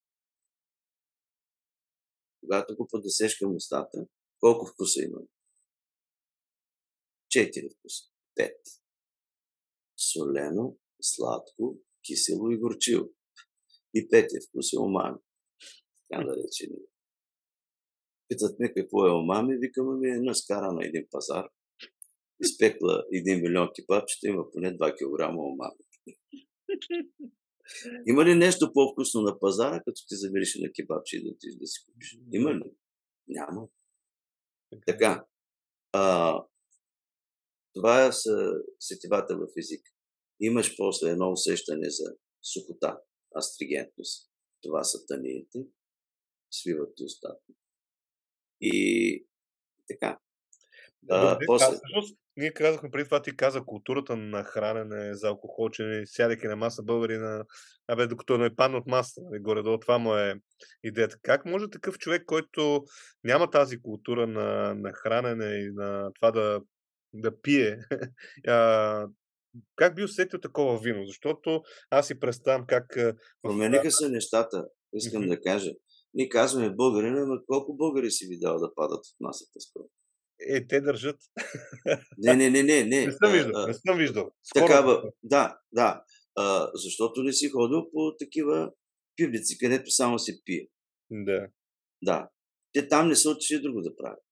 [2.42, 4.08] Когато го поднесеш към устата,
[4.40, 5.20] колко вкуса има?
[7.30, 8.04] Четири вкуса.
[8.36, 8.62] Пет.
[9.98, 13.17] Солено, сладко, кисело и горчиво.
[13.98, 15.18] И петия вкус е омами.
[16.10, 16.70] Така да рече.
[18.28, 21.50] Питат ме какво е омами, викаме ми е наскара на един пазар.
[22.44, 25.84] Изпекла един милион кипапчета, има поне 2 кг омами.
[28.08, 31.68] Има ли нещо по-вкусно на пазара, като ти замериш на кебабче и да ти да
[31.68, 32.20] си купиш?
[32.34, 32.72] Има ли?
[33.28, 33.68] Няма.
[34.88, 35.26] Така.
[35.92, 36.34] А,
[37.74, 39.82] това са сетивата в език.
[40.40, 43.00] Имаш после едно усещане за сухота,
[43.36, 44.32] астригентност.
[44.62, 45.60] Това са таниите.
[46.52, 47.54] Свиват ти устата.
[48.62, 49.26] И
[49.88, 50.20] така.
[51.10, 51.66] А, после...
[51.66, 56.56] а, всъщност, ние казахме преди това, ти каза културата на хранене за алкохолчене, сядайки на
[56.56, 57.46] маса българи на...
[57.88, 60.36] Абе, докато не падне от маса, нали, горе-долу, това му е
[60.84, 61.18] идеята.
[61.22, 62.86] Как може такъв човек, който
[63.24, 66.62] няма тази култура на, на хранене и на това да,
[67.14, 67.80] да пие,
[69.76, 71.06] как би усетил такова вино?
[71.06, 72.98] Защото аз си представям как...
[73.42, 75.30] Промениха се нещата, искам mm-hmm.
[75.30, 75.72] да кажа.
[76.14, 79.86] Ние казваме българина, но колко българи си видял да падат от масата скоро?
[80.40, 81.20] Е, те държат.
[82.18, 82.84] Не, не, не, не.
[82.84, 83.68] Не, не съм виждал.
[83.68, 84.32] Не съм виждал.
[84.44, 84.66] Скоро.
[84.66, 86.04] Такава, да, да.
[86.36, 88.72] А, защото не си ходил по такива
[89.16, 90.68] пивници, където само се пие.
[91.12, 91.48] Да.
[92.02, 92.30] Да.
[92.74, 94.24] Те там не са отишли друго да правят.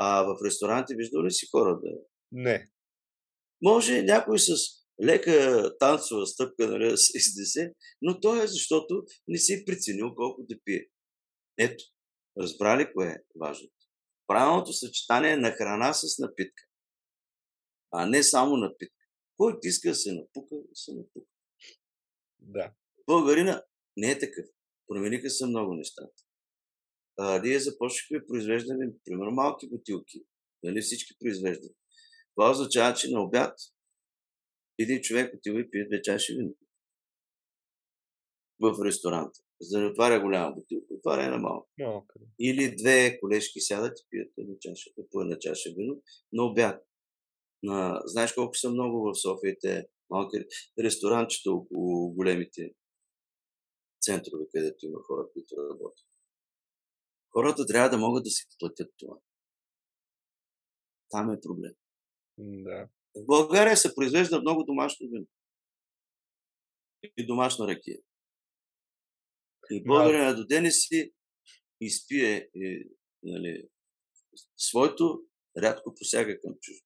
[0.00, 1.90] А в ресторанти виждал ли си хора да...
[2.32, 2.68] Не.
[3.62, 4.52] Може някой с
[5.04, 10.42] лека танцова стъпка нали, да се изнесе, но то е защото не си преценил колко
[10.42, 10.86] да пие.
[11.58, 11.84] Ето,
[12.38, 13.68] разбрали кое е важно
[14.26, 16.62] правилното съчетание на храна с напитка.
[17.92, 19.06] А не само напитка.
[19.36, 21.30] Който иска да се напука, да се напука.
[22.38, 22.72] Да.
[23.06, 23.62] Българина
[23.96, 24.46] не е такъв.
[24.86, 26.22] Промениха се много нещата.
[27.18, 30.24] А, ние започнахме произвеждане, примерно, малки бутилки.
[30.62, 31.76] Нали всички произвеждат.
[32.36, 33.58] Това означава, че на обяд
[34.78, 36.54] един човек отива и пие две чаши вино.
[38.60, 41.68] В ресторанта за да не отваря голяма бутилка, отваря една малка.
[41.78, 42.26] Okay.
[42.40, 46.82] Или две колежки сядат и пият една чаша, по една чаша вино на обяд.
[47.62, 50.36] На, знаеш колко са много в София те малки
[50.78, 52.74] ресторанчета около големите
[54.00, 56.06] центрове, където има хора, които работят.
[57.32, 59.16] Хората трябва да могат да си платят това.
[61.10, 61.72] Там е проблем.
[62.38, 62.88] Да.
[63.14, 65.26] В България се произвежда много домашно вино.
[67.16, 67.98] И домашна ракия.
[69.70, 71.12] И българина до ден си
[71.80, 72.90] изпие и,
[73.22, 73.68] нали,
[74.56, 75.22] своето,
[75.62, 76.80] рядко посяга към чужо.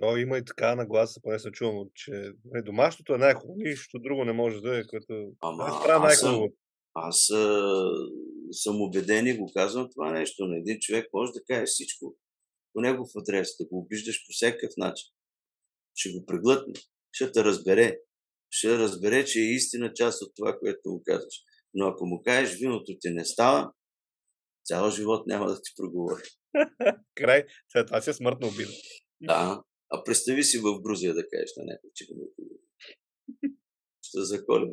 [0.00, 4.24] То има и така нагласа, поне се чувам, че е, домашното е най-хубаво, нищо друго
[4.24, 6.48] не може да е, което Ама, е аз, съм,
[6.94, 7.90] аз а,
[8.50, 10.46] съм убеден и го казвам това нещо.
[10.46, 12.16] На един човек може да каже всичко
[12.74, 15.08] по негов адрес, да го обиждаш по всякакъв начин.
[15.94, 16.74] Ще го преглътне,
[17.12, 17.98] ще те разбере.
[18.50, 21.34] Ще разбере, че е истина част от това, което му казваш.
[21.74, 23.72] Но ако му кажеш, виното ти не става,
[24.64, 26.22] цял живот няма да ти проговори.
[27.14, 27.44] Край.
[27.68, 28.70] След това си е смъртно обида.
[29.20, 29.62] Да.
[29.90, 32.46] А представи си в Грузия да кажеш на някой, че не
[34.02, 34.70] Ще заколим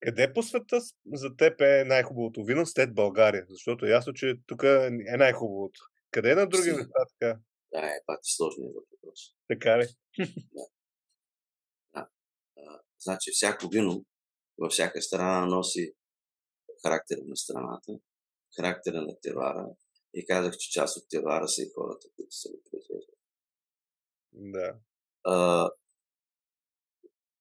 [0.00, 0.80] Къде по света
[1.14, 3.46] за теб е най-хубавото вино след България?
[3.48, 5.80] Защото е ясно, че тук е най-хубавото.
[6.10, 7.40] Къде е на други места така?
[7.72, 9.20] Да, е пак сложният въпрос.
[9.48, 9.86] Така ли?
[10.54, 10.66] да.
[11.94, 12.08] да.
[12.56, 14.04] А, значи всяко вино
[14.58, 15.94] във всяка страна носи
[16.82, 17.92] характера на страната,
[18.56, 19.66] характера на теруара.
[20.14, 23.16] И казах, че част от теруара са и хората, които са го произвеждали.
[24.32, 24.78] Да.
[25.24, 25.70] А,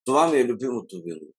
[0.05, 1.33] това ми е любимото вино,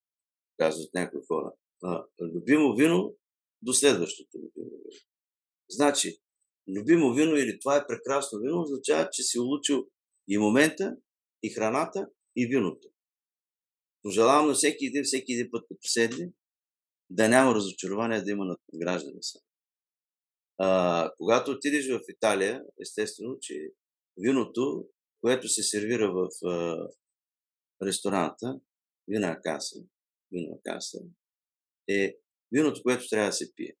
[0.57, 1.53] казват някои хора.
[1.83, 3.15] А, любимо вино
[3.61, 5.01] до следващото любимо вино.
[5.69, 6.21] Значи,
[6.67, 9.87] любимо вино или това е прекрасно вино, означава, че си улучил
[10.27, 10.95] и момента,
[11.43, 12.87] и храната, и виното.
[14.03, 16.31] Пожелавам на всеки един, всеки един път, като седне,
[17.09, 19.39] да няма разочарование, да има надграждане са.
[20.57, 23.71] А, когато отидеш в Италия, естествено, че
[24.17, 24.85] виното,
[25.21, 26.87] което се сервира в а,
[27.85, 28.59] ресторанта,
[29.07, 29.79] вина каса,
[30.31, 30.99] вина каса,
[31.87, 32.17] е
[32.51, 33.75] виното, което трябва да се пие.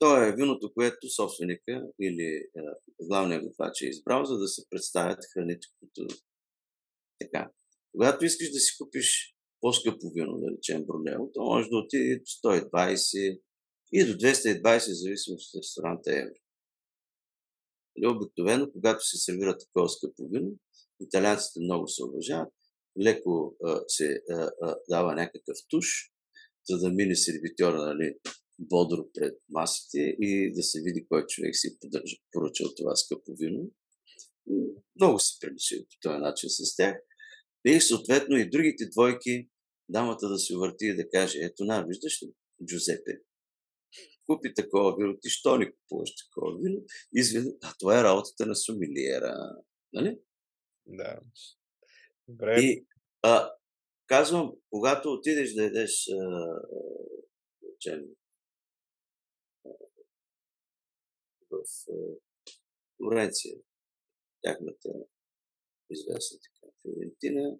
[0.00, 2.60] То е виното, което собственика или е,
[3.02, 6.14] главният готвач е избрал, за да се представят храните, които
[7.20, 7.50] така.
[7.92, 12.48] Когато искаш да си купиш по-скъпо вино, да речем Брунело, то може да отиде до
[12.48, 13.40] 120
[13.92, 16.34] и до 220, в зависимост от ресторанта евро.
[17.96, 20.50] Нали, обикновено, когато се сервира такова скъпо вино,
[21.00, 22.52] италианците много се уважават,
[23.02, 25.86] леко а, се а, а, дава някакъв туш,
[26.70, 28.14] за да мине сервитьора нали,
[28.60, 33.70] бодро пред масите и да се види кой човек си поддържа, поръчал това скъпо вино.
[35.00, 36.96] Много се прилича по този начин с тях.
[37.64, 39.48] И съответно и другите двойки,
[39.88, 42.32] дамата да се върти и да каже, ето на, виждаш ли,
[42.66, 43.12] Джузепе,
[44.26, 46.82] купи такова вино, ти що не купуваш такова вино?
[47.14, 49.34] Извини, а това е работата на сумилиера.
[49.92, 50.18] Нали?
[50.86, 51.20] Да.
[52.28, 52.60] Добре.
[52.60, 52.86] И
[53.22, 53.50] а,
[54.06, 56.08] казвам, когато отидеш да ядеш,
[61.50, 61.64] в
[62.96, 63.56] Флоренция,
[64.42, 64.88] тяхната
[65.90, 67.58] известна така Флорентина,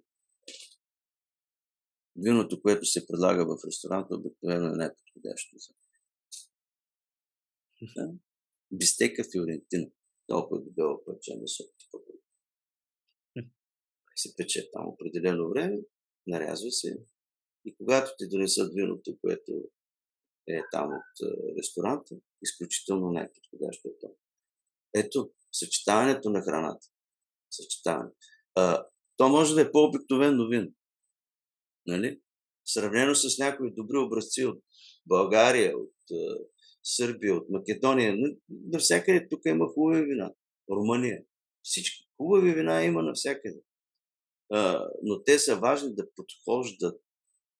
[2.16, 5.74] виното, което се предлага в ресторанта, обикновено е най-подходящо за?
[8.72, 9.90] Бистека Фиорентина.
[10.26, 11.64] Толкова дебело парче месо.
[14.16, 15.78] Се пече там определено време,
[16.26, 17.04] нарязва се
[17.64, 19.70] и когато ти донесат виното, което
[20.48, 24.08] е там от ресторанта, изключително най-подходящо е то.
[24.94, 26.86] Ето, съчетаването на храната.
[27.50, 28.10] Съчетаване.
[28.54, 28.86] А,
[29.16, 30.72] то може да е по-обикновено вино.
[31.86, 32.20] Нали?
[32.64, 34.62] Сравнено с някои добри образци от
[35.06, 35.94] България, от
[36.84, 38.16] Сърбия, от Македония.
[38.48, 40.34] Навсякъде тук има хубави вина.
[40.70, 41.24] Румъния.
[41.62, 43.60] Всички хубави вина има навсякъде.
[44.52, 47.02] А, но те са важни да подхождат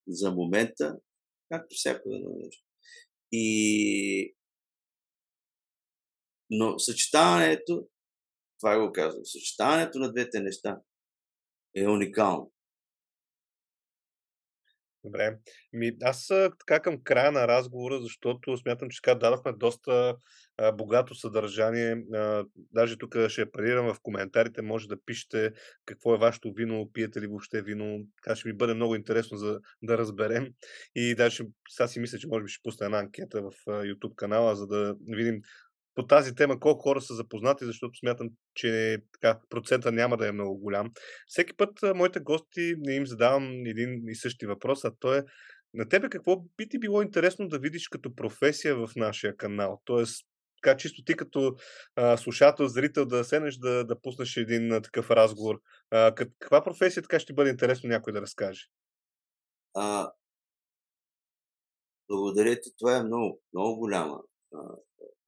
[0.07, 0.99] за момента,
[1.49, 2.70] както всяко едно нещо.
[3.31, 4.35] И...
[6.49, 7.87] Но съчетаването,
[8.59, 10.81] това го казвам, съчетаването на двете неща
[11.75, 12.51] е уникално.
[15.03, 15.37] Добре.
[15.73, 16.27] Ми, аз
[16.59, 20.15] така към края на разговора, защото смятам, че така дадахме доста
[20.57, 22.03] а, богато съдържание.
[22.13, 25.51] А, даже тук ще апелирам в коментарите, може да пишете
[25.85, 28.05] какво е вашето вино, пиете ли въобще вино.
[28.23, 30.47] Така ще ми бъде много интересно за да разберем.
[30.95, 34.55] И даже сега си мисля, че може би ще пусна една анкета в YouTube канала,
[34.55, 35.41] за да видим
[35.95, 40.31] по тази тема колко хора са запознати, защото смятам, че така, процента няма да е
[40.31, 40.91] много голям.
[41.27, 45.23] Всеки път моите гости не им задавам един и същи въпрос, а то е
[45.73, 49.81] на тебе какво би ти било интересно да видиш като професия в нашия канал?
[49.85, 50.25] Тоест,
[50.63, 51.55] така чисто ти като
[51.95, 55.61] а, слушател, зрител да седнеш да, да пуснеш един а, такъв разговор.
[55.91, 58.65] А, каква професия така ще бъде интересно някой да разкаже?
[59.73, 60.11] А,
[62.09, 64.19] благодаря ти, това е много, много голяма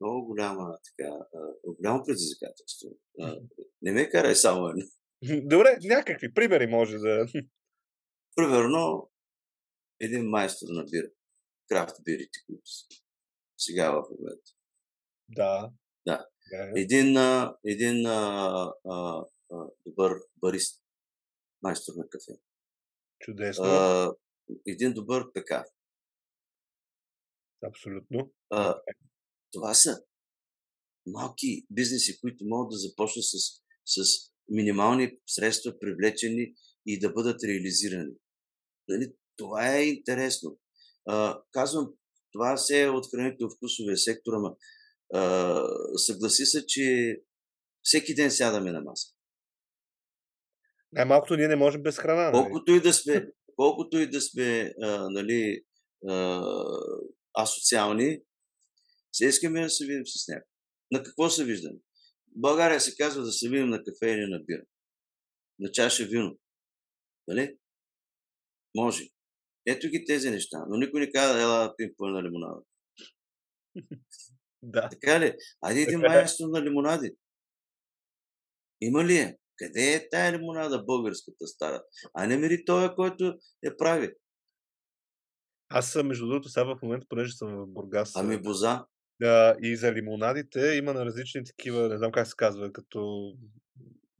[0.03, 1.17] много голяма, така,
[1.65, 2.89] голямо предизвикателство.
[3.81, 4.83] Не ме карай само едно.
[5.43, 7.25] Добре, някакви примери може да...
[8.35, 9.11] Примерно,
[10.01, 11.07] един майстор на бира.
[11.69, 12.85] Крафт бирите, които са
[13.57, 14.51] сега в момента.
[15.29, 15.71] Да.
[16.07, 16.27] Да.
[16.75, 17.17] Един,
[17.65, 20.83] един а, а, а, добър барист.
[21.61, 22.31] Майстор на кафе.
[23.19, 23.65] Чудесно.
[23.65, 24.15] А,
[24.67, 25.65] един добър пекар.
[27.67, 28.31] Абсолютно.
[28.49, 28.81] А,
[29.53, 30.03] това са
[31.07, 33.37] малки бизнеси, които могат да започнат с,
[33.85, 34.03] с
[34.49, 36.53] минимални средства, привлечени
[36.85, 38.13] и да бъдат реализирани.
[38.87, 39.13] Нали?
[39.37, 40.59] Това е интересно.
[41.05, 41.93] А, казвам,
[42.31, 44.55] това все е от хранително-вкусовия сектор, ама
[45.13, 45.61] а,
[45.97, 47.17] съгласи се, че
[47.83, 49.07] всеки ден сядаме на маса.
[50.91, 52.31] Най-малкото ние не можем без храна.
[52.31, 52.43] Нали?
[52.43, 55.63] Колкото и да сме, колкото и да сме а, нали,
[56.09, 56.41] а,
[57.33, 58.21] асоциални,
[59.13, 60.47] се искаме да се видим с някой.
[60.91, 61.79] На какво се виждаме?
[62.27, 64.63] В България се казва да се видим на кафе или на бира.
[65.59, 66.37] На чаша вино.
[67.27, 67.57] Нали?
[68.75, 69.03] Може.
[69.65, 70.65] Ето ги тези неща.
[70.69, 72.61] Но никой не казва, ела да пим пълна лимонада.
[74.63, 74.89] да.
[74.89, 75.33] Така ли?
[75.61, 77.15] Айде един майстор на лимонади.
[78.81, 79.37] Има ли е?
[79.57, 81.83] Къде е тая лимонада, българската стара?
[82.13, 84.13] А не мери той, който я прави.
[85.69, 88.15] Аз, между другото, сега в момента, понеже съм в Бургас.
[88.15, 88.85] Ами боза.
[89.21, 93.33] Да, и за лимонадите има на различни такива, не знам как се казва, като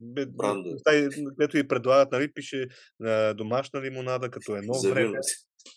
[1.36, 2.66] Където и предлагат, нали, пише
[3.02, 5.18] а, домашна лимонада, като едно време.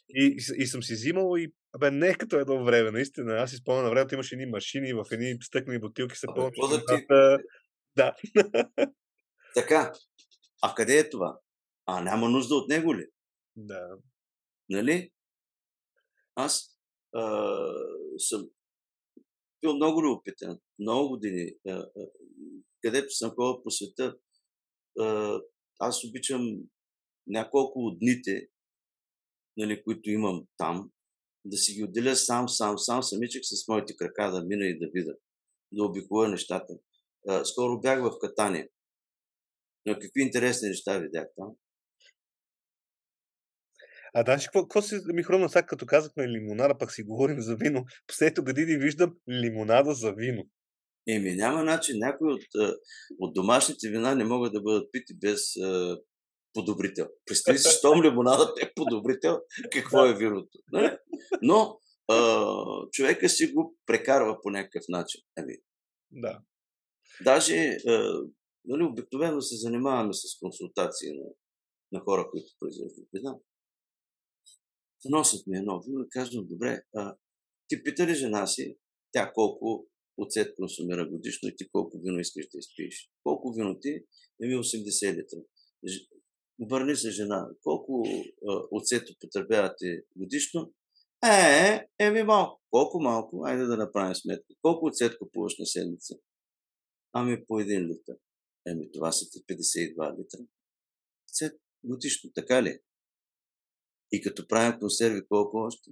[0.09, 3.33] И, и, и съм си взимал и Абе, не като едно време, наистина.
[3.33, 6.53] Аз си спомням на времето имаше едни машини в едни стъклени бутилки се пълнят.
[6.69, 7.05] Да, ти...
[7.95, 8.15] да.
[9.55, 9.93] така.
[10.61, 11.39] А къде е това?
[11.85, 13.05] А няма нужда от него ли?
[13.55, 13.89] Да.
[14.69, 15.09] Нали?
[16.35, 16.79] Аз
[17.15, 17.21] а,
[18.17, 18.49] съм
[19.61, 21.89] бил много любопитен, много години, а, а,
[22.81, 24.17] където съм ходил по света.
[24.99, 25.39] А,
[25.79, 26.57] аз обичам
[27.27, 28.47] няколко от дните,
[29.57, 30.91] нали, които имам там,
[31.45, 34.87] да си ги отделя сам, сам, сам, самичък с моите крака да мина и да
[34.93, 35.15] видя,
[35.71, 36.79] да обиколя нещата.
[37.43, 38.67] Скоро бях в Катания.
[39.85, 41.55] Но какви интересни неща видях там.
[44.17, 47.55] А да, какво, какво си ми хрумна сега, като казахме лимонада, пък си говорим за
[47.55, 47.85] вино.
[48.07, 50.43] Последните години виждам лимонада за вино.
[51.07, 51.99] Еми, няма начин.
[51.99, 52.41] Някои от,
[53.19, 55.97] от домашните вина не могат да бъдат пити без а,
[56.53, 57.07] подобрител.
[57.25, 59.39] Представи си, щом лимонадът е подобрител,
[59.71, 60.57] какво е виното.
[60.71, 60.97] Нали?
[61.41, 62.45] Но а,
[62.91, 65.21] човека си го прекарва по някакъв начин.
[65.37, 65.53] Ами,
[66.11, 66.39] да.
[67.23, 68.21] Даже а,
[68.65, 71.25] нали, обикновено се занимаваме с консултации на,
[71.91, 73.35] на хора, които произвеждат вина.
[75.05, 77.15] Вносът ми едно вино и казвам, добре, а,
[77.67, 78.77] ти пита ли жена си,
[79.11, 79.87] тя колко
[80.17, 83.09] оцет консумира годишно и ти колко вино искаш да изпиеш?
[83.23, 84.05] Колко вино ти?
[84.43, 85.37] Еми 80 литра.
[86.61, 88.03] Обърни се жена, колко
[88.47, 90.73] а, оцет употребявате годишно?
[91.25, 92.61] Е, еми малко.
[92.69, 93.43] Колко малко?
[93.45, 94.53] Айде да направим сметка.
[94.61, 96.15] Колко оцет купуваш на седмица?
[97.13, 98.15] Ами по един литър.
[98.67, 100.39] Еми това са ти 52 литра.
[101.29, 102.79] Оцет годишно, така ли?
[104.11, 105.91] И като правим консерви, колко още?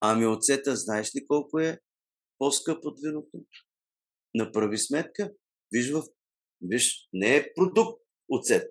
[0.00, 1.78] Ами оцета, знаеш ли колко е
[2.38, 3.44] по-скъп от виното?
[4.34, 5.32] Направи сметка.
[5.72, 6.02] Виж, в...
[6.62, 8.68] Виж, не е продукт оцет.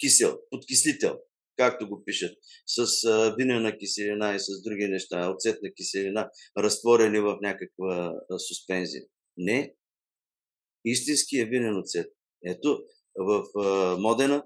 [0.00, 1.18] Кисел, подкислител,
[1.56, 2.36] както го пишат,
[2.66, 9.02] с а, винена киселина и с други неща, оцетна киселина, разтворени в някаква а, суспензия.
[9.36, 9.74] Не.
[10.84, 12.12] Истинският винен оцет.
[12.44, 12.84] Ето,
[13.16, 14.44] в а, Модена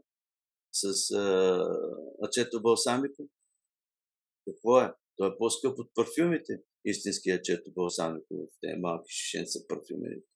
[0.81, 1.69] с а,
[2.23, 3.28] ачето балсамико.
[4.48, 4.94] Какво е?
[5.16, 6.62] Той е по-скъп от парфюмите.
[6.85, 10.28] Истинският ачето балсамико в тези малки шишенца парфюмерите.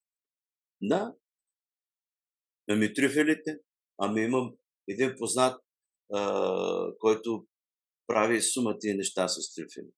[0.83, 1.15] Да.
[2.69, 3.61] Ами трюфелите.
[3.99, 4.57] Ами имам
[4.89, 5.63] един познат,
[6.13, 7.47] а, който
[8.07, 9.93] прави сумати неща с трюфели.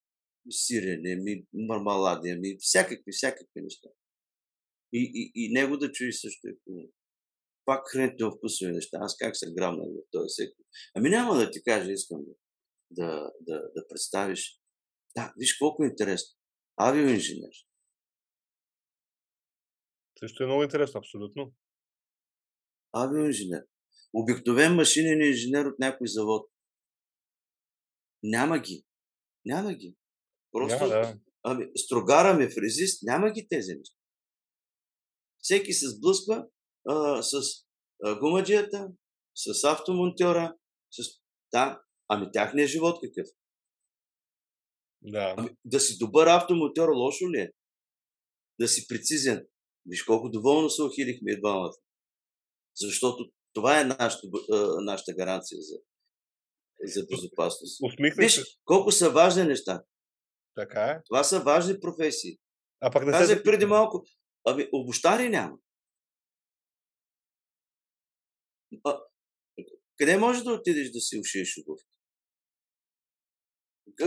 [0.51, 3.89] Сирене, ми, мармалади, ми, всякакви, всякакви неща.
[4.93, 6.93] И, и, и него да чуи също е хубаво
[7.65, 8.99] пак хранително вкусови неща.
[9.01, 10.65] Аз как се грабнах в този сектор?
[10.95, 12.35] Ами няма да ти кажа, искам да,
[12.91, 14.61] да, да, да представиш.
[15.17, 16.39] Да, виж колко е интересно.
[16.77, 17.55] Авиоинженер.
[20.19, 21.53] Също е много интересно, абсолютно.
[22.93, 23.65] Авиоинженер.
[24.15, 26.51] Обикновен машинен инженер от някой завод.
[28.23, 28.87] Няма ги.
[29.45, 29.97] Няма ги.
[30.53, 31.19] Просто, няма, да.
[31.43, 33.97] ами, строгара ми фрезист, няма ги тези неща.
[35.39, 36.49] Всеки се сблъсква
[36.89, 37.35] а, с
[38.05, 38.89] а, гумаджията,
[39.35, 40.55] с автомонтьора,
[40.91, 41.21] с...
[41.53, 43.27] Да, ами тяхният живот какъв?
[45.03, 45.35] Да.
[45.39, 47.53] Ами, да си добър автомонтьор, лошо ли е?
[48.61, 49.47] Да си прецизен.
[49.87, 51.73] Виж колко доволно се охилихме и двамата.
[52.77, 54.27] Защото това е нашата,
[54.81, 55.77] нашата гаранция за,
[56.85, 57.81] за безопасност.
[58.17, 59.85] Виж, колко са важни неща.
[60.55, 61.03] Така е.
[61.09, 62.39] Това са важни професии.
[62.81, 63.43] А пък не Казах се...
[63.43, 64.05] преди малко,
[64.47, 65.59] ами обощари няма.
[69.99, 71.99] Къде можеш да отидеш да си ушиеш обувки?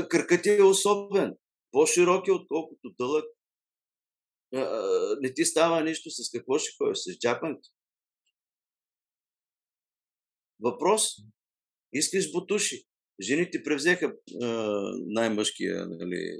[0.10, 1.38] Кръкът ти е особен.
[1.72, 3.26] По-широк е, отколкото дълъг.
[4.54, 6.10] А, не ти става нищо.
[6.12, 6.98] С какво ще ходиш?
[6.98, 7.70] С джапанки.
[10.60, 11.04] Въпрос.
[11.94, 12.84] Искаш бутуши.
[13.22, 14.16] Жените превзеха
[15.06, 16.40] най-мъжкия, нали,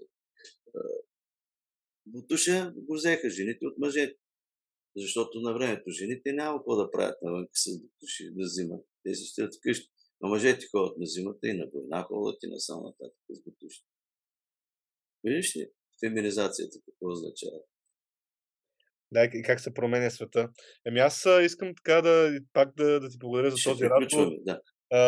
[2.06, 4.25] бутуша го взеха жените от мъжете.
[4.98, 7.80] Защото на времето жените няма какво да правят навън с
[8.32, 8.86] да взимат.
[9.04, 9.92] Те си стоят вкъщи.
[10.24, 13.84] А мъжете ходят на зимата и на война ходят и на сам нататък с бутуши.
[15.24, 15.70] Виждаш ли
[16.06, 17.60] феминизацията какво означава?
[19.12, 20.50] Да, и как се променя света.
[20.86, 24.32] Еми аз искам така да пак да, да ти благодаря за Ще този разговор.
[24.40, 24.62] Да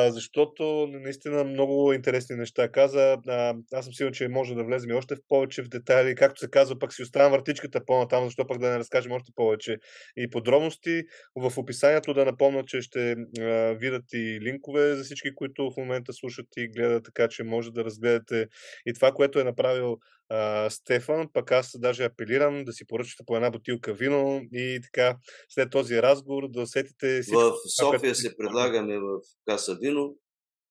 [0.09, 3.18] защото наистина много интересни неща каза.
[3.27, 6.15] А, аз съм сигурен, че може да влезем още в повече в детайли.
[6.15, 9.77] Както се казва, пък си оставям въртичката по-натам, защо пък да не разкажем още повече
[10.18, 11.03] и подробности.
[11.35, 16.14] В описанието да напомня, че ще а, видят и линкове за всички, които в момента
[16.14, 18.47] слушат и гледат, така че може да разгледате
[18.85, 19.97] и това, което е направил
[20.29, 25.17] а, Стефан, пък аз даже апелирам да си поръчате по една бутилка вино и така
[25.49, 27.39] след този разговор да усетите всичко.
[27.39, 30.15] В София се предлагаме в Каса Вино,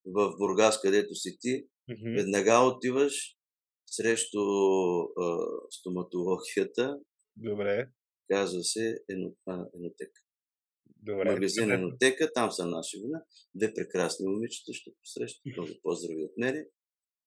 [0.06, 1.66] в Бургас, където си ти.
[1.90, 2.16] Mm-hmm.
[2.16, 3.36] Веднага отиваш
[3.86, 4.38] срещу
[5.20, 5.38] а,
[5.70, 6.98] стоматологията.
[7.36, 7.88] Добре.
[8.30, 10.20] Казва се ено, а, Енотека.
[10.86, 11.32] Добре.
[11.32, 13.22] Магазин Енотека, там са наши вина.
[13.54, 15.42] Две прекрасни момичета ще посрещат.
[15.46, 16.66] Много поздрави от мене.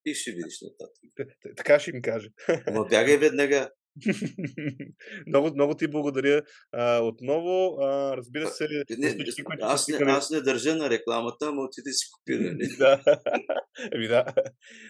[0.05, 1.30] И ще видиш нататък.
[1.57, 2.30] Така ще им каже.
[2.67, 3.69] Ама бягай веднага.
[5.27, 6.43] много, много ти благодаря.
[6.71, 8.67] А, отново, а, разбира се,
[8.97, 12.39] не, всички, които аз, не, аз не държа на рекламата, ама отиде си купи.
[12.39, 12.67] Нали?
[12.77, 13.03] да.
[13.95, 14.26] Еми, да.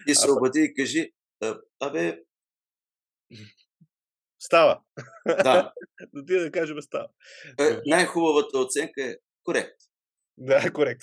[0.06, 1.10] И се обади и кажи,
[1.80, 2.18] абе...
[4.42, 4.80] Става.
[5.26, 5.72] Да.
[6.14, 7.08] да ти да кажем става.
[7.60, 9.76] Е, най-хубавата оценка е корект.
[10.42, 11.02] Да, корект.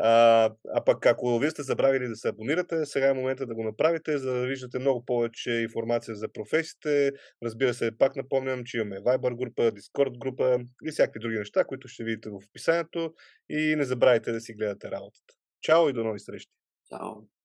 [0.00, 3.64] а, а пък ако вие сте забравили да се абонирате, сега е момента да го
[3.64, 7.12] направите, за да виждате много повече информация за професиите.
[7.44, 11.88] Разбира се, пак напомням, че имаме Viber група, Discord група и всякакви други неща, които
[11.88, 13.14] ще видите в описанието.
[13.50, 15.34] И не забравяйте да си гледате работата.
[15.60, 16.52] Чао и до нови срещи!
[16.88, 17.39] Чао!